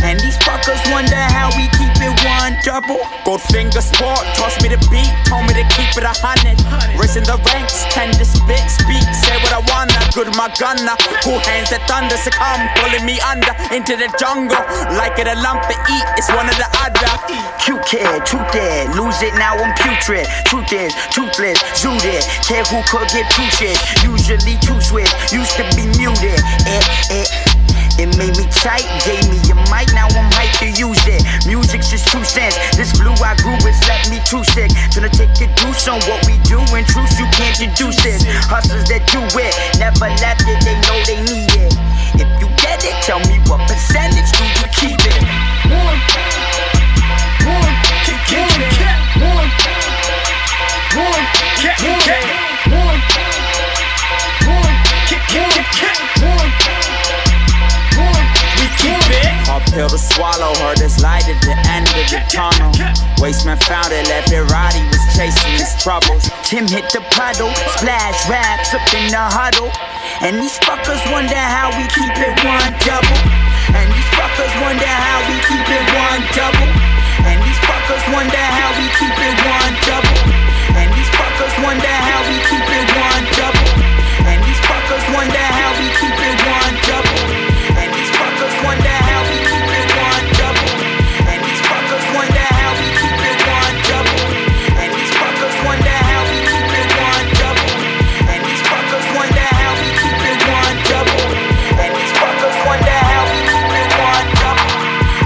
[0.03, 1.71] And these fuckers wonder how we
[2.67, 2.99] double.
[3.23, 6.59] Goldfinger sport, toss me the beat, told me to keep it a hundred.
[6.99, 9.95] Racing the ranks, tend to spit, speak, say what I wanna.
[10.11, 14.59] Good my gunner, cool hands that thunder succumb, pulling me under into the jungle.
[14.99, 17.15] Like it a lump of eat, it's one of the other.
[17.63, 20.27] Cute kid, truth dead, lose it now I'm putrid.
[20.51, 22.27] Truth is, toothless, zooted.
[22.43, 26.43] Care who could get two shit, usually too swift, used to be muted.
[26.67, 27.76] Eh, eh.
[27.97, 31.25] It made me tight, gave me a mic, now I'm hyped to use it.
[31.47, 32.57] Music's just two cents.
[32.77, 34.69] This blue I grew, it's left me too sick.
[34.93, 36.61] Gonna take a deuce on what we do.
[36.77, 38.21] In truth, you can't deduce this.
[38.53, 41.73] Hustlers that do it, never left it, they know they need it.
[42.21, 45.21] If you get it, tell me what percentage do you keep it?
[45.73, 46.27] One.
[59.47, 62.71] Hard pill to swallow, heard it's light at the end of the tunnel.
[63.23, 66.29] Wasteman found it, left it he was chasing his troubles.
[66.43, 69.71] Tim hit the puddle, splash raps up in the huddle.
[70.21, 73.21] And these fuckers wonder how we keep it one double.
[73.75, 76.71] And these fuckers wonder how we keep it one double.
[77.27, 80.19] And these fuckers wonder how we keep it one double.
[80.79, 83.69] And these fuckers wonder how we keep it one double.
[84.31, 87.06] And these fuckers wonder how we keep it one double.
[88.67, 90.75] Wonder how we keep it one double.
[91.31, 94.27] And these fuckers wonder how we keep it one double.
[94.83, 97.71] And these fuckers wonder how we keep it one double.
[98.27, 101.31] And these fuckers wonder how we keep it one double.
[101.79, 104.75] And these fuckers wonder how we keep it one double.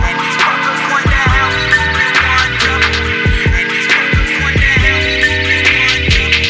[0.04, 2.92] And these fuckers wonder how we keep it one double.
[3.56, 6.44] And these fuckers wonder how we keep it one double.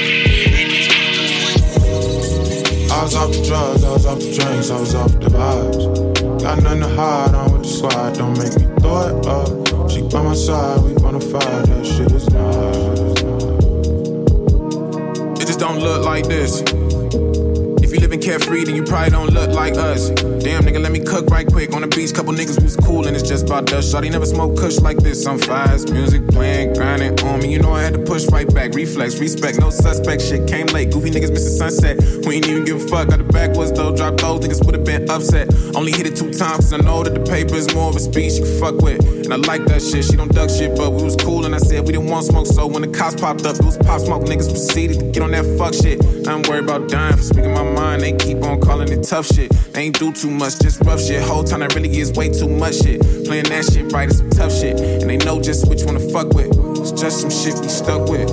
[0.58, 2.90] And these fuckers wonder.
[2.90, 5.99] I was off the drugs, I was off the drinks, I was off the vibes.
[6.50, 9.88] Got nothing to hide on with the squad, don't make me throw it up.
[9.88, 13.20] She by my side, we bona fide, that shit is nice.
[15.40, 16.60] It just don't look like this.
[17.90, 20.10] If you living carefree, then you probably don't look like us.
[20.10, 21.74] Damn, nigga, let me cook right quick.
[21.74, 23.92] On the beach, couple niggas was cool, and it's just about dust.
[23.92, 25.26] Shawty never smoke kush like this.
[25.26, 27.52] I'm fast, music playing, grinding on me.
[27.52, 28.74] You know I had to push right back.
[28.74, 30.22] Reflex, respect, no suspect.
[30.22, 30.92] Shit came late.
[30.92, 31.98] Goofy niggas missing sunset.
[32.24, 33.08] We ain't even give a fuck.
[33.08, 33.96] Got the backwards though.
[33.96, 35.52] Drop those niggas would've been upset.
[35.74, 38.00] Only hit it two times, cause I know that the paper is more of a
[38.00, 39.04] speech you can fuck with.
[39.24, 40.04] And I like that shit.
[40.04, 42.46] She don't duck shit, but we was cool, and I said we didn't want smoke.
[42.46, 44.22] So when the cops popped up, it was pop smoke.
[44.22, 45.98] Niggas proceeded to get on that fuck shit.
[46.28, 47.79] I'm worried about dying for speaking my mind.
[47.80, 49.50] They keep on calling it tough shit.
[49.72, 51.22] They ain't do too much, just rough shit.
[51.22, 53.00] Whole time that really is way too much shit.
[53.24, 54.78] Playing that shit right is some tough shit.
[54.80, 56.50] And they know just which one to fuck with.
[56.78, 58.30] It's just some shit we stuck with.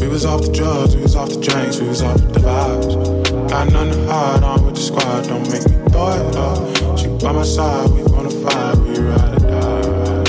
[0.00, 3.48] We was off the drugs, we was off the drinks, we was off the vibes.
[3.48, 6.98] Got nothing to hide on with the squad, don't make me throw it up.
[6.98, 10.24] She by my side, we bona fide, we ride or die.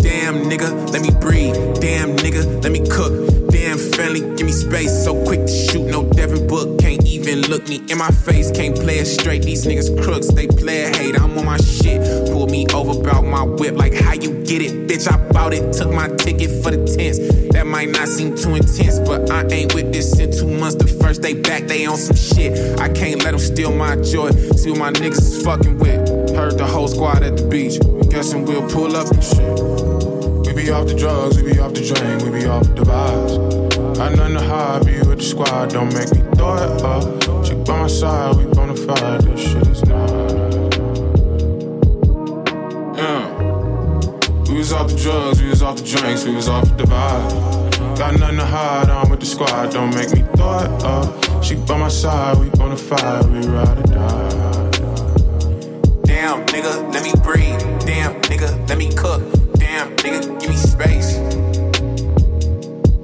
[0.00, 1.56] Damn nigga, let me breathe.
[1.80, 3.35] Damn nigga, let me cook.
[3.56, 4.92] Damn family, give me space.
[5.02, 6.78] So quick to shoot, no Devin Book.
[6.78, 8.50] Can't even look me in my face.
[8.50, 9.44] Can't play it straight.
[9.44, 11.18] These niggas crooks, they play it hate.
[11.18, 12.02] I'm on my shit.
[12.30, 13.74] Pull me over, bout my whip.
[13.74, 15.10] Like how you get it, bitch?
[15.10, 15.72] I bought it.
[15.72, 17.18] Took my ticket for the tents.
[17.54, 20.76] That might not seem too intense, but I ain't with this in two months.
[20.76, 22.78] The first day back, they on some shit.
[22.78, 24.32] I can't let them steal my joy.
[24.52, 26.36] See what my niggas is fucking with.
[26.36, 27.80] Heard the whole squad at the beach.
[28.10, 30.35] Guessing we'll pull up and shit.
[30.56, 33.36] Be off the drugs, we be off the drink, we be off the vibes.
[33.96, 37.44] Got nothing to hide, be with the squad, don't make me throw it up.
[37.44, 40.10] She by my side, we bona fide, this shit is nice.
[42.98, 43.36] Yeah.
[44.48, 47.98] We was off the drugs, we was off the drinks, we was off the vibe.
[47.98, 51.44] Got nothing to hide, I'm with the squad, don't make me throw it up.
[51.44, 54.70] She by my side, we bona fide, we ride or die.
[56.04, 57.60] Damn, nigga, let me breathe.
[57.84, 59.22] Damn, nigga, let me cook.
[59.76, 61.16] Damn, nigga, give me space.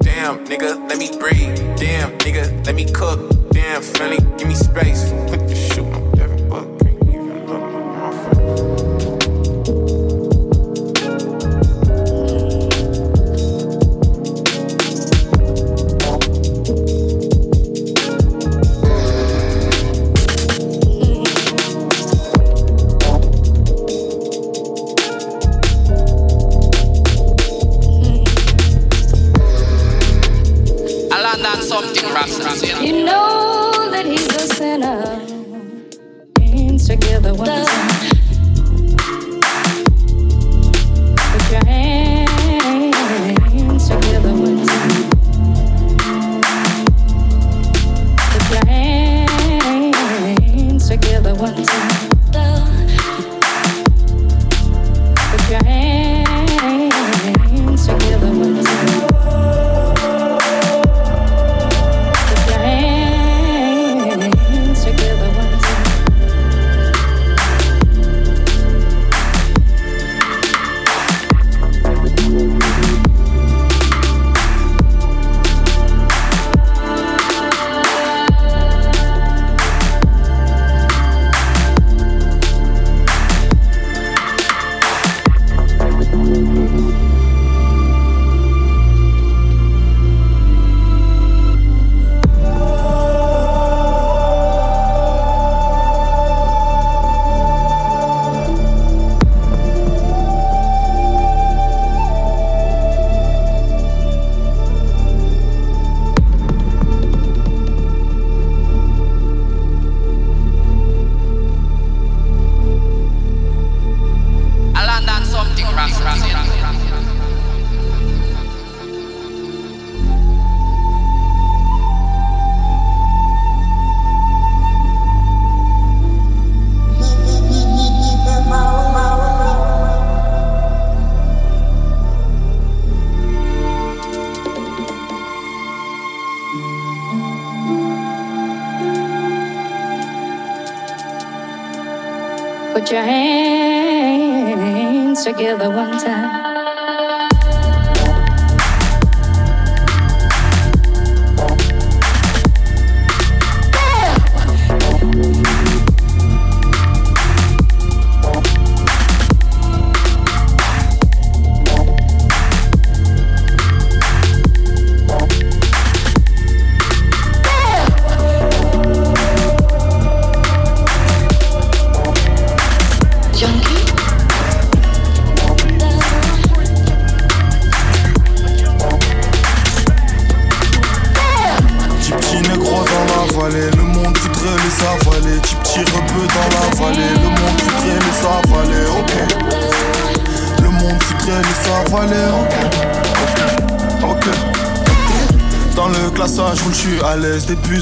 [0.01, 1.55] Damn, nigga, let me breathe.
[1.77, 3.31] Damn, nigga, let me cook.
[3.51, 5.13] Damn, Philly, give me space.
[5.29, 5.42] Put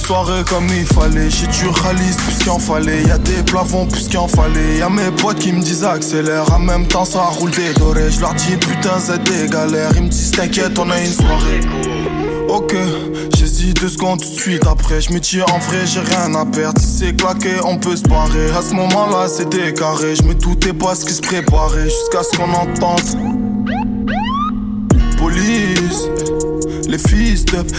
[0.00, 1.30] soirée comme il fallait.
[1.30, 3.02] J'ai du ralice plus qu'il en fallait.
[3.02, 4.78] Y'a des plafonds plus qu'il en fallait.
[4.78, 6.52] Y'a mes potes qui me disent accélère.
[6.52, 8.10] En même temps, ça roule des dorés.
[8.10, 9.92] Je leur dis putain, c'est des galères.
[9.96, 11.60] Ils me disent t'inquiète, on a une soirée.
[12.48, 12.74] Ok,
[13.36, 15.00] j'hésite deux secondes tout de suite après.
[15.00, 16.80] Je me dis en vrai, j'ai rien à perdre.
[16.80, 18.50] Si c'est claqué, on peut se barrer.
[18.58, 20.16] À ce moment-là, c'était carré.
[20.16, 23.39] Je me doutais pas ce qui se préparait jusqu'à ce qu'on entende.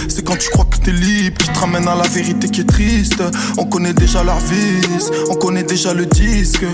[0.07, 2.69] C'est quand tu crois que t'es libre qui te ramène à la vérité qui est
[2.69, 3.23] triste.
[3.57, 6.65] On connaît déjà leur vice, on connaît déjà le disque.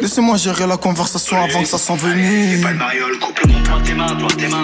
[0.00, 2.66] Laissez-moi gérer la conversation avant que ça s'envenime.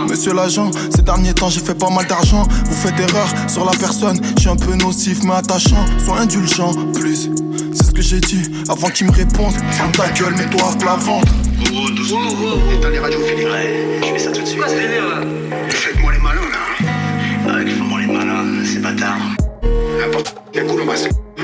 [0.09, 2.47] Monsieur l'agent, ces derniers temps j'ai fait pas mal d'argent.
[2.67, 5.85] Vous faites erreur sur la personne, je suis un peu nocif mais attachant.
[6.05, 7.31] Sois indulgent, plus.
[7.75, 9.55] C'est ce que j'ai dit avant qu'ils me répondent.
[9.71, 11.33] Ferme ta gueule, mets-toi à plat ventre.
[11.75, 12.29] Oh, doucement.
[12.73, 13.49] Éteins les radios, Philippe.
[13.49, 14.59] Ouais, je fais ça tout de suite.
[14.59, 14.69] Quoi,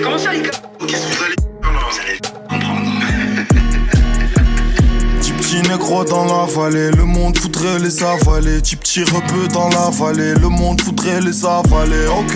[0.02, 0.51] Comment ça, les gars
[0.86, 1.34] Qu'est-ce que vous allez.
[1.62, 2.18] Non, non, vous allez
[2.48, 2.80] comprendre.
[5.20, 8.59] Petit petit négro dans la vallée, le monde voudrait les avaler.
[8.59, 12.06] Petit petit rebeu dans la vallée, le monde voudrait les avaler.
[12.18, 12.34] Ok.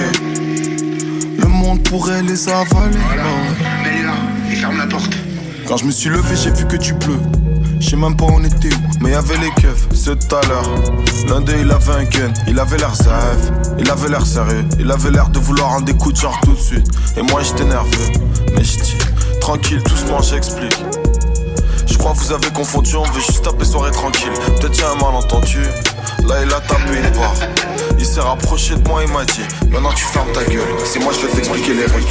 [1.38, 2.98] Le monde pourrait les avaler.
[3.82, 4.14] Mets-les là
[4.50, 5.12] et ferme la porte.
[5.66, 7.18] Quand je me suis levé, j'ai vu que tu pleut.
[7.80, 10.34] Je sais même pas où on était où, mais y avait les keufs, c'est tout
[10.36, 10.64] à l'heure.
[11.28, 14.90] L'un d'eux il avait un gun, il avait l'air zave, il avait l'air sérieux, il
[14.90, 16.86] avait l'air de vouloir un des coups de genre tout de suite.
[17.16, 18.12] Et moi j'étais nerveux,
[18.54, 18.98] mais je dis,
[19.40, 20.76] tranquille, doucement j'explique.
[21.86, 24.32] Je crois que vous avez confondu, on veut juste taper soirée tranquille.
[24.60, 25.62] Peut-être y a un malentendu.
[26.26, 27.34] Là il a tapé une barre.
[27.98, 30.68] Il s'est rapproché de moi, il m'a dit Maintenant tu fermes ta gueule.
[30.84, 32.06] C'est moi je vais t'expliquer les règles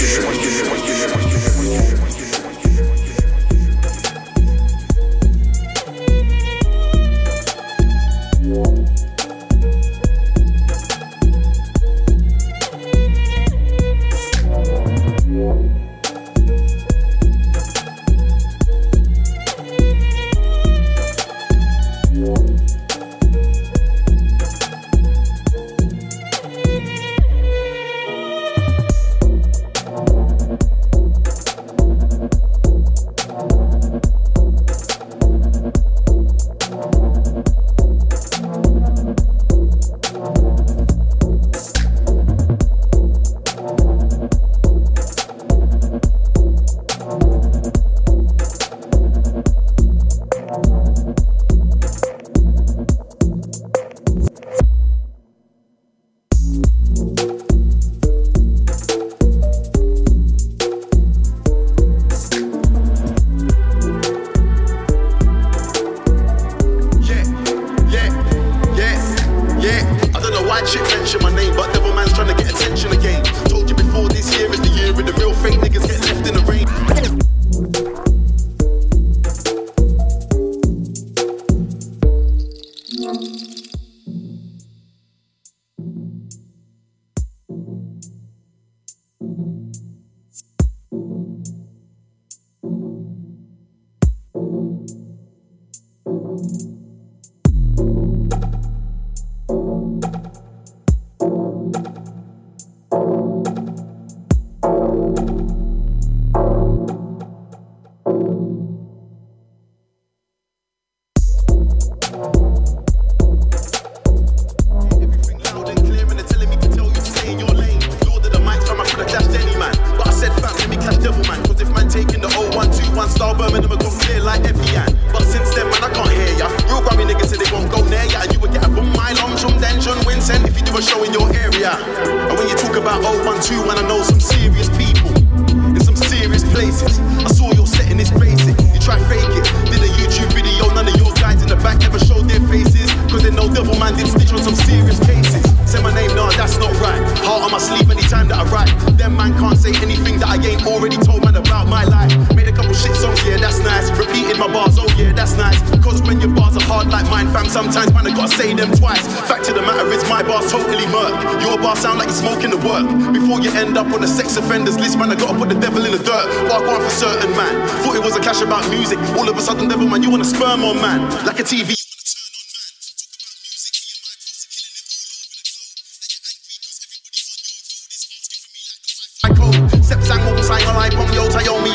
[157.58, 159.02] sometimes man, I gotta say them twice.
[159.26, 161.14] Fact of the matter is, my bars totally murk.
[161.42, 162.86] Your bars sound like you're smoking the work.
[163.12, 165.84] Before you end up on the sex offenders list, man, I gotta put the devil
[165.84, 166.26] in the dirt.
[166.50, 167.54] Walk one for certain, man.
[167.82, 169.00] Thought it was a clash about music.
[169.18, 171.02] All of a sudden, devil man, you want to sperm on man.
[171.26, 171.74] Like a TV.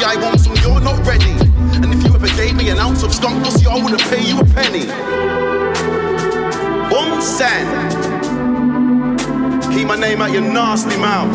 [0.04, 1.30] I want some, you're not ready.
[1.80, 4.38] And if you ever gave me an ounce of skunk pussy, I wouldn't pay you
[4.40, 5.71] a penny.
[7.22, 7.66] San.
[9.72, 11.34] Keep my name out your nasty mouth.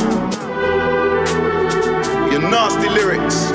[2.32, 3.52] Your nasty lyrics.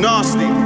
[0.00, 0.61] Nasty.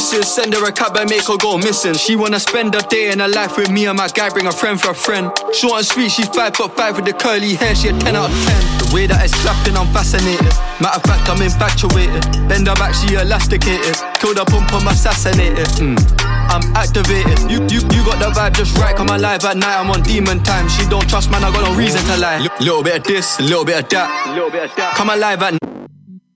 [0.00, 0.34] Missus.
[0.34, 1.94] Send her a cab and make her go missing.
[1.94, 4.30] She wanna spend a day in her life with me and my guy.
[4.30, 5.30] Bring a friend for a friend.
[5.52, 7.74] Short and sweet, she's five foot five with the curly hair.
[7.74, 8.60] She a ten out of ten.
[8.80, 10.52] The way that it's slapping, I'm fascinated.
[10.80, 12.24] Matter of fact, I'm infatuated.
[12.48, 13.96] Bend her back, she elasticated.
[14.16, 15.68] Killed her pump, I'm assassinated.
[15.76, 16.00] Mm.
[16.48, 17.38] I'm activated.
[17.50, 18.96] You, you, you got the vibe just right.
[18.96, 19.76] Come alive at night.
[19.76, 20.68] I'm on demon time.
[20.68, 21.44] She don't trust, man.
[21.44, 22.40] I got no reason to lie.
[22.40, 24.32] L- little bit of this, little bit of that.
[24.34, 24.96] Little bit of that.
[24.96, 25.90] Come alive at night.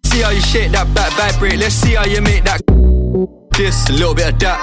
[0.04, 1.58] See how you shake that back vibrate.
[1.58, 2.73] Let's see how you make that.
[3.56, 4.60] This, a little bit of that.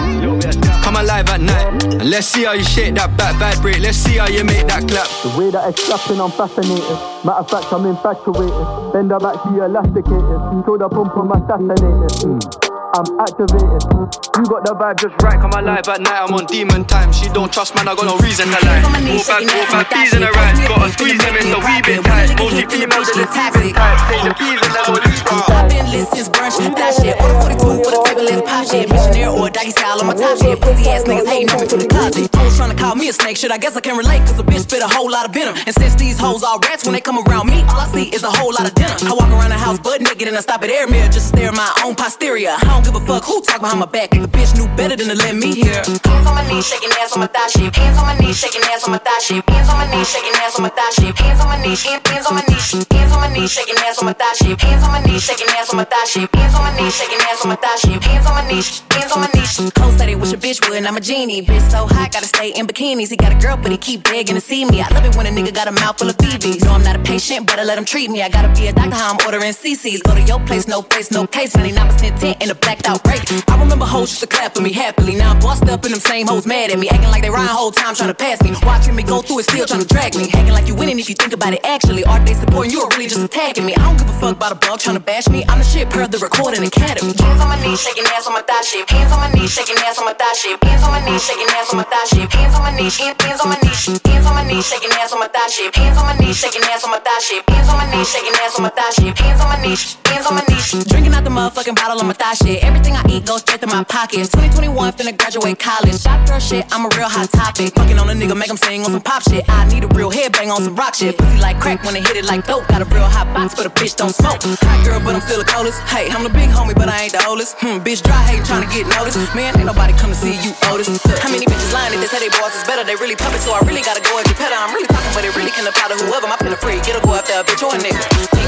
[0.83, 1.83] Come alive at night.
[1.85, 3.79] And let's see how you shake that back vibrate.
[3.79, 5.07] Let's see how you make that clap.
[5.23, 6.83] The way that it's slapping, I'm fascinated.
[7.23, 8.91] Matter of fact, I'm infatuated.
[8.91, 10.65] Bend her back, she elasticated.
[10.65, 12.11] Kill the pump, I'm assassinated.
[12.19, 12.60] Mm.
[12.91, 13.87] I'm activated.
[14.35, 15.39] You got the vibe just right.
[15.39, 16.19] Come alive at night.
[16.27, 17.15] I'm on demon time.
[17.15, 17.87] She don't trust, man.
[17.87, 18.83] I got no reason to lie.
[18.83, 20.55] Go back, go back, peas in the right.
[20.67, 22.35] Got a squeeze him in the wee bit tight.
[22.35, 23.95] Mostly females in the teasing type.
[24.11, 27.15] Say the peas in the low I've been lit since brunch, that shit.
[27.15, 28.91] Order 42 for the table, let's pop shit.
[28.91, 30.59] Missionary or doggy style on my top shit.
[30.59, 32.27] Pussy ass niggas hating up into the closet.
[32.59, 33.39] trying to call me a snake.
[33.39, 35.55] Shit, I guess I can relate, cause a bitch spit a whole lot of venom.
[35.63, 38.23] And since these hoes all rats, when they come around me, all I see is
[38.23, 38.95] a whole lot of dinner.
[39.07, 41.37] I walk around the house butt naked and I stop at air mirror just to
[41.39, 42.51] stare at my own posterior.
[42.51, 44.09] I don't give a fuck who talk behind my back.
[44.11, 45.73] The bitch knew better than to let me hear.
[45.73, 47.75] Hands on my knees, shaking ass on my thigh shape.
[47.75, 49.49] Hands on my knees, shaking ass on my thigh shape.
[49.49, 51.17] Hands on my knees, shaking ass on my thigh shape.
[51.17, 54.05] Hands on my knees, hands on my knees, hands on my knees, shaking ass on
[54.05, 54.61] my thigh shape.
[54.61, 56.35] Hands on my knees, shaking ass on my thigh shape.
[56.35, 58.01] Hands on my knees, shaking ass on my thigh shape.
[58.01, 59.71] Hands on my knees, hands on my knees.
[59.75, 61.41] Cole said he wish a bitch would, and I'm a genie.
[61.41, 63.09] Bitch so hot, gotta stay in bikinis.
[63.09, 64.81] He got a girl, but he keep begging to see me.
[64.81, 66.63] I love it when a nigga got a mouth full of BBs.
[66.65, 68.21] No, I'm not a patient, better let him treat me.
[68.21, 70.03] I gotta be a doctor, how I'm ordering CCs.
[70.03, 71.53] Go to your place, no face, no case.
[71.55, 73.21] 99% tint in a blacked out break.
[73.49, 75.15] I remember hoes used to clap for me happily.
[75.15, 76.87] Now I'm bossed up and them same hoes mad at me.
[76.87, 78.55] Acting like they rhyme whole time trying to pass me.
[78.63, 80.31] Watching me go through it, still trying to drag me.
[80.31, 82.03] Acting like you winning if you think about it actually.
[82.05, 83.75] Are they supporting you or really just attacking me?
[83.75, 85.43] I don't give a fuck about a blog trying to bash me.
[85.49, 87.11] I'm the shit per the recording academy.
[87.11, 88.89] Hands on my knees, shaking ass on my thigh shape.
[88.89, 90.63] Hands on my knees, shaking ass on my thigh shape.
[90.63, 92.31] Hands on my knees, shaking ass on my thigh shape.
[92.31, 95.19] Hands on my knees, hands on my knees, hands on my knees, shaking ass on
[95.19, 95.75] my thigh shape.
[95.75, 97.49] Hands on my knees, shaking ass on my thigh shape.
[97.51, 99.17] Hands on my knees, shaking ass on my thigh shape.
[99.19, 100.85] Hands on my knees, hands on my knees.
[100.87, 102.60] Drinking out the motherfucking bottle on my thigh shit.
[102.61, 104.29] Everything I eat goes straight to my pockets.
[104.29, 105.97] 2021, finna graduate college.
[105.99, 107.73] Shot girl shit, I'm a real hot topic.
[107.73, 109.43] Fucking on a nigga, make him sing on some pop shit.
[109.49, 111.17] I need a real headbang on some rock shit.
[111.17, 112.67] Pussy like crack when they hit it like dope.
[112.67, 114.41] Got a real hot box, but a bitch don't smoke.
[114.41, 115.81] Hot girl, but I'm still the coldest.
[115.87, 117.57] Hey, I'm the big homie, but I ain't the oldest.
[117.61, 119.17] Hmm, bitch dry hating, trying to get noticed.
[119.35, 120.51] Man, ain't nobody come to see you.
[120.71, 122.81] Look, how many bitches lying that they say they boss is better?
[122.81, 124.57] They really puppets, so I really gotta go and better.
[124.57, 126.25] I'm really talking, but it really can apply to whoever.
[126.25, 128.01] My pen free, get a go after a bitch or a nigga.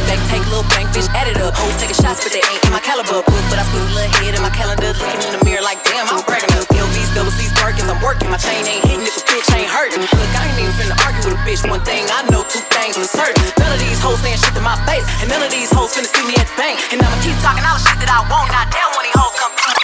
[0.10, 1.54] They take little bank bitch, add it up.
[1.56, 3.24] Hoes taking shots, but they ain't in my caliber.
[3.24, 6.24] But I a little head in my calendar, looking in the mirror like, damn, I'm
[6.26, 6.50] bragging.
[6.74, 8.30] LVs, double C's, Birkins, I'm working.
[8.30, 10.02] My chain ain't hitting if a bitch ain't hurting.
[10.02, 11.64] Look, I ain't even finna argue with a bitch.
[11.70, 13.44] One thing I know, two things for certain.
[13.60, 16.10] None of these hoes saying shit to my face, and none of these hoes finna
[16.10, 16.80] see me at the bank.
[16.92, 18.52] And I'ma keep talking all the shit that I want.
[18.52, 19.83] Not damn when these hoes come through.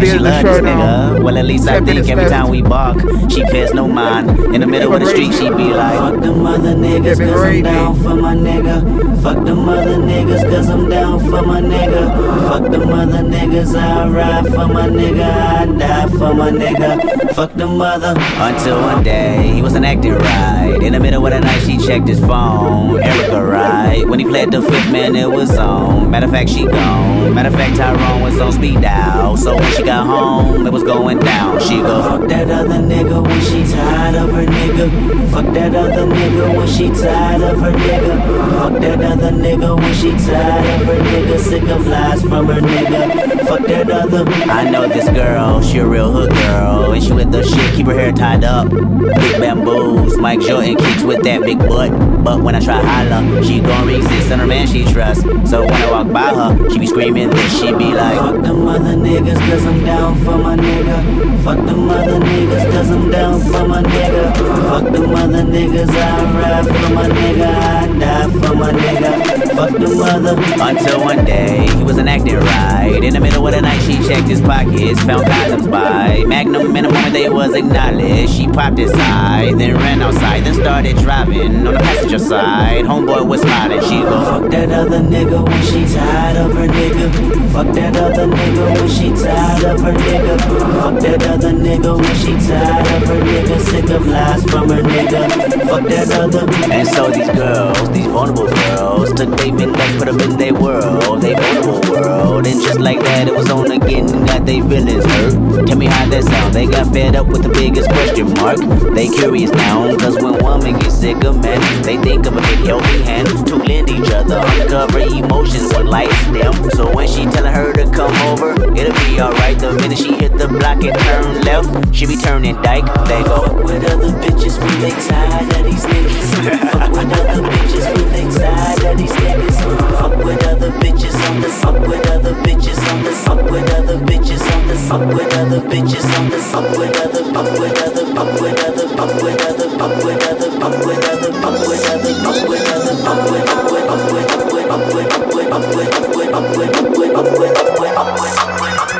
[0.00, 1.22] She love this nigga.
[1.22, 2.98] Well, at least I think every time we bark,
[3.30, 4.28] she pays no mind.
[4.54, 7.62] In the middle of the street, she be like, Fuck the mother niggas, cause I'm
[7.62, 9.22] down for my nigga.
[9.22, 12.48] Fuck the mother niggas, cause I'm down for my nigga.
[12.48, 15.30] Fuck the mother niggas, I ride for my nigga.
[15.30, 17.34] I die for my nigga.
[17.34, 18.14] Fuck the mother.
[18.16, 20.78] Until one day, he wasn't acting right.
[20.82, 23.02] In the middle of the night, she checked his phone.
[23.02, 24.08] Erica, right?
[24.08, 26.10] When he played the fifth man, it was on.
[26.10, 27.34] Matter of fact, she gone.
[27.34, 29.36] Matter of fact, Tyrone was on speed dial.
[29.36, 31.60] So when she got home, it was going down.
[31.60, 35.30] She go, fuck that other nigga when she tired of her nigga.
[35.30, 38.14] Fuck that other nigga when she tired of her nigga.
[38.58, 41.38] Fuck that other nigga when she tired of her nigga.
[41.38, 43.46] Sick of lies from her nigga.
[43.46, 44.24] Fuck that other.
[44.50, 46.92] I know this girl, she a real hood girl.
[46.92, 48.68] And she with the shit, keep her hair tied up.
[48.70, 51.90] Big bamboos, Mike Jordan keeps with that big butt.
[52.24, 55.22] But when I try holla, she gon' resist and her man she trust.
[55.48, 58.66] So when I walk by her, she be screaming this, she be like, Fuck them
[58.66, 61.44] other niggas, cause I'm down for my nigga.
[61.44, 64.37] Fuck them other niggas, cause I'm down for my nigga.
[64.38, 67.48] Fuck them other niggas, I ride for my nigga.
[67.48, 69.37] I die for my nigga.
[69.58, 70.36] Fuck them other.
[70.60, 73.02] Until one day, he wasn't acting right.
[73.02, 76.76] In the middle of the night, she checked his pockets, found condoms by Magnum.
[76.76, 80.96] In the moment they was acknowledged, she popped his eye, then ran outside, then started
[80.98, 82.84] driving on the passenger side.
[82.84, 87.52] Homeboy was smiling, she go, Fuck that other nigga when she tired of her nigga.
[87.52, 90.38] Fuck that other nigga when she tired of her nigga.
[90.80, 93.60] Fuck that other nigga when she tired of her nigga.
[93.60, 95.68] Sick of lies from her nigga.
[95.68, 96.46] Fuck that other.
[96.72, 101.22] And so these girls, these vulnerable girls, took they midnight, put them in their world,
[101.22, 102.46] they vulnerable world.
[102.46, 105.66] And just like that, it was on again, and got they feelings hurt.
[105.66, 106.54] Tell me how that sound.
[106.54, 108.58] They got fed up with the biggest question mark.
[108.94, 112.66] They curious now, cause when woman gets sick of men, they think of a big
[112.66, 114.40] helping hand to lend each other.
[114.60, 116.54] Uncover emotions when lights dim.
[116.70, 119.58] So when she telling her to come over, it'll be alright.
[119.58, 122.86] The minute she hit the block and turn left, she be turning dyke.
[123.08, 126.72] They go, with other bitches when they tired of these niggas.
[126.72, 129.37] Fuck with other bitches when they tired of these niggas.
[129.38, 133.98] Fuck with other bitches on the fuck with other bitches on the fuck with other
[133.98, 138.06] bitches on the fuck with other bitches on the fuck with other fuck with other
[138.14, 142.12] fuck with other fuck with other fuck with other fuck with other fuck with other
[142.18, 146.30] fuck with other fuck with with fuck with with fuck with with fuck with with
[146.30, 148.97] fuck with with fuck with with fuck with Yes,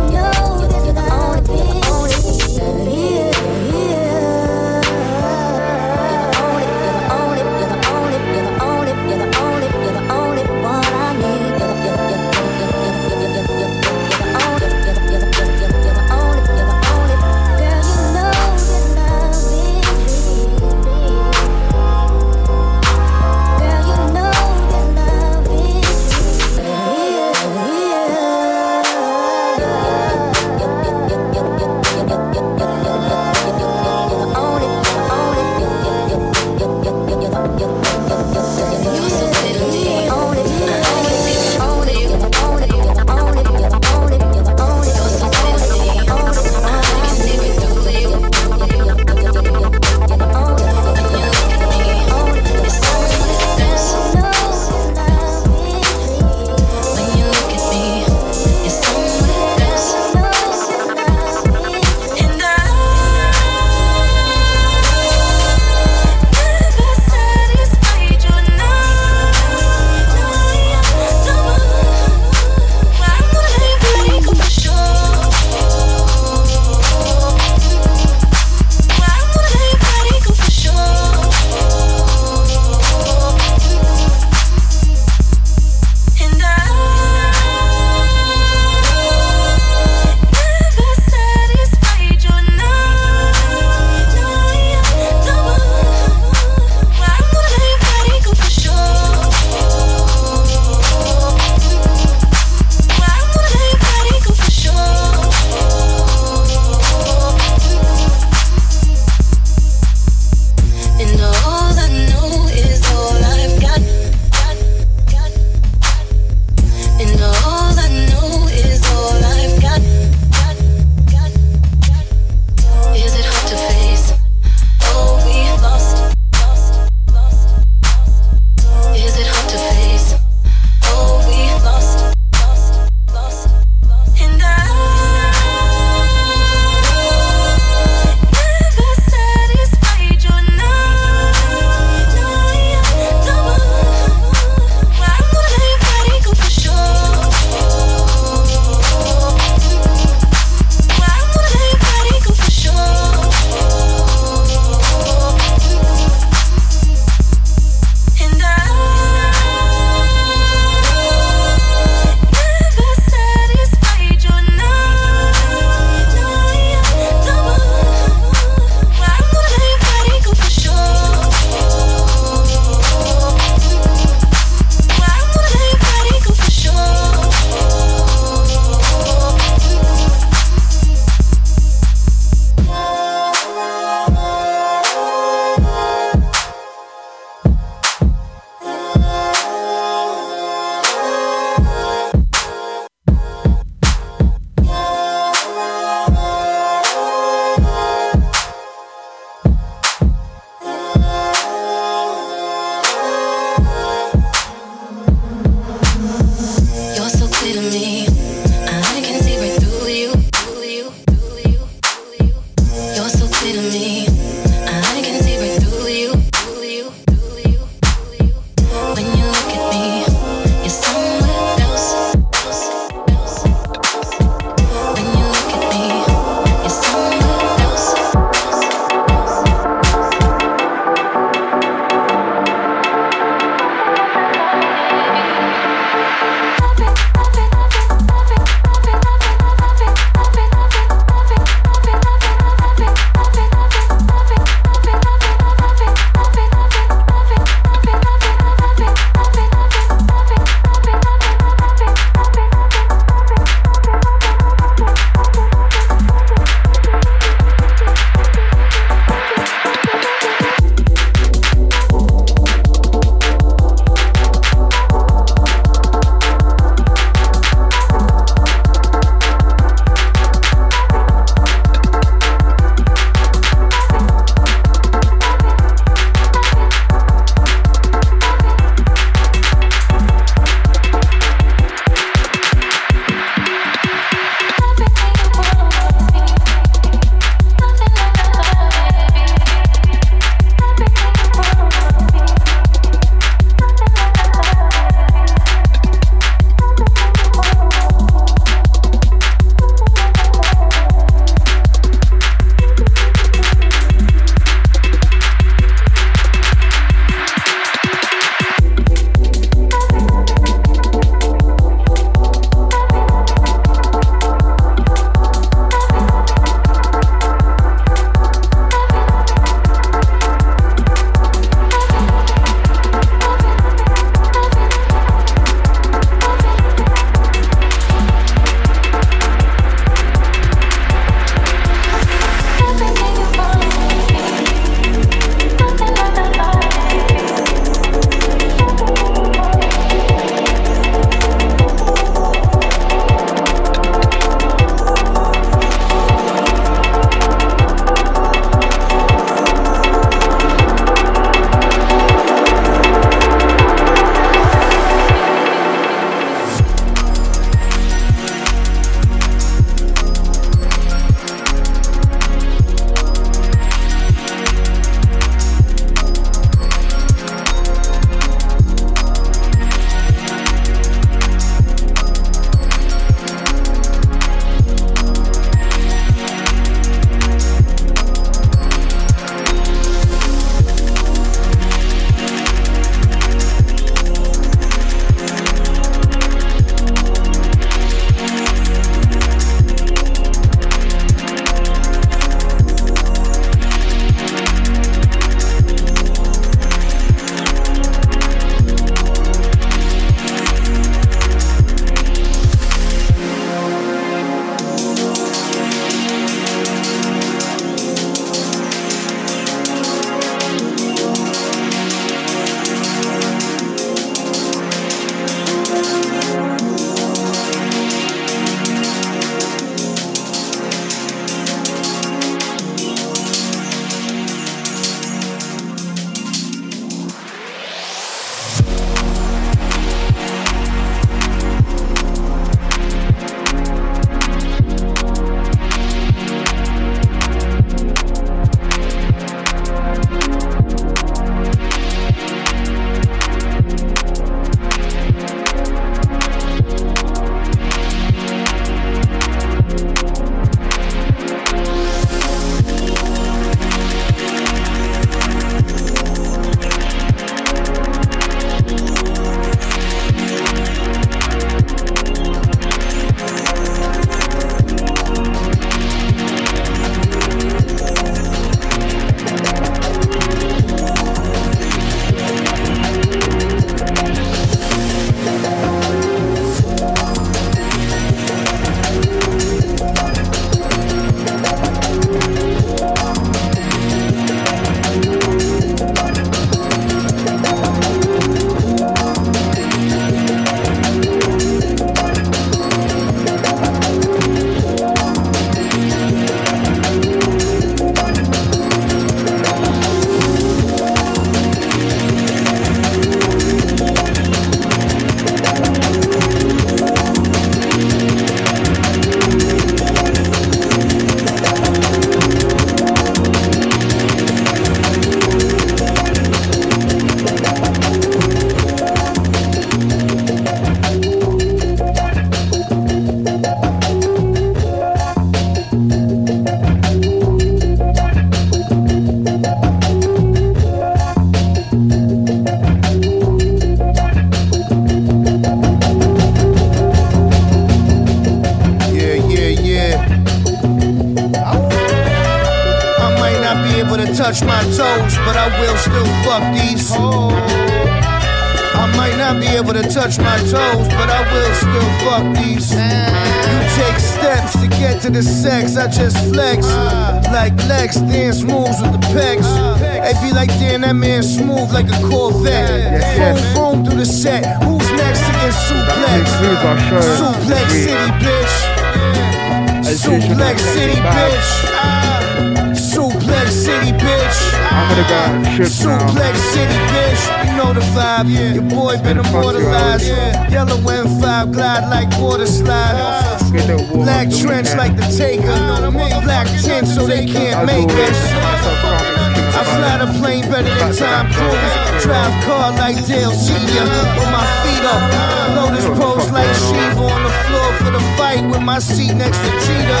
[598.64, 600.00] my seat next to Cheetah.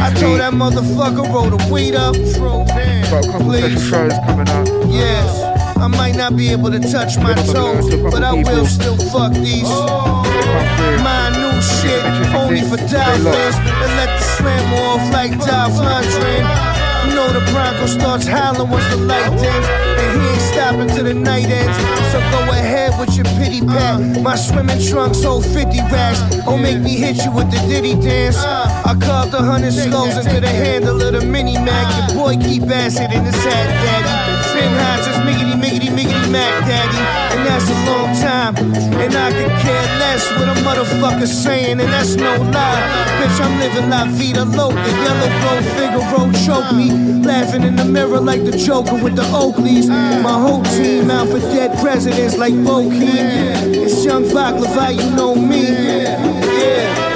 [0.00, 2.14] I told that motherfucker roll the weed up.
[2.14, 4.66] Got a couple special shows coming up.
[4.88, 5.42] Yes.
[5.76, 9.68] I might not be able to touch my toes, but I will still fuck these.
[11.02, 12.04] My new shit,
[12.36, 13.56] only for Dolphins.
[13.58, 16.44] And let the slam off like Dolph Lundgren.
[17.08, 19.66] You know the Bronco starts howling once the light dims,
[20.70, 21.76] stopping till the night ends.
[22.12, 24.22] So go ahead with your pity pat.
[24.22, 26.20] My swimming trunks hold 50 racks.
[26.44, 28.38] Don't make me hit you with the Diddy dance.
[28.38, 31.86] I carved a hundred skulls into the handle of the mini Mac.
[31.96, 34.14] Your boy keep acid in his hat, daddy.
[34.54, 37.19] Been high since miggity, miggity, miggity Mac, daddy.
[37.44, 38.56] That's a long time.
[39.02, 42.82] And I could care less what a motherfucker's saying, and that's no lie.
[43.18, 44.76] Bitch, I'm living la vida loca.
[44.76, 46.90] Yellow gold Figaro choke me.
[47.24, 49.88] Laughing in the mirror like the Joker with the Oakleys.
[50.22, 53.74] My whole team out for dead presidents like Bo Keem.
[53.74, 55.68] It's Young Baklava, you know me.
[55.68, 57.10] Yeah.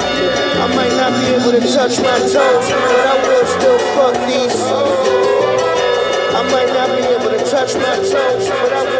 [0.65, 4.61] I might not be able to touch my toes, but I will still fuck these.
[6.33, 8.94] I might not be able to touch my toes, but I will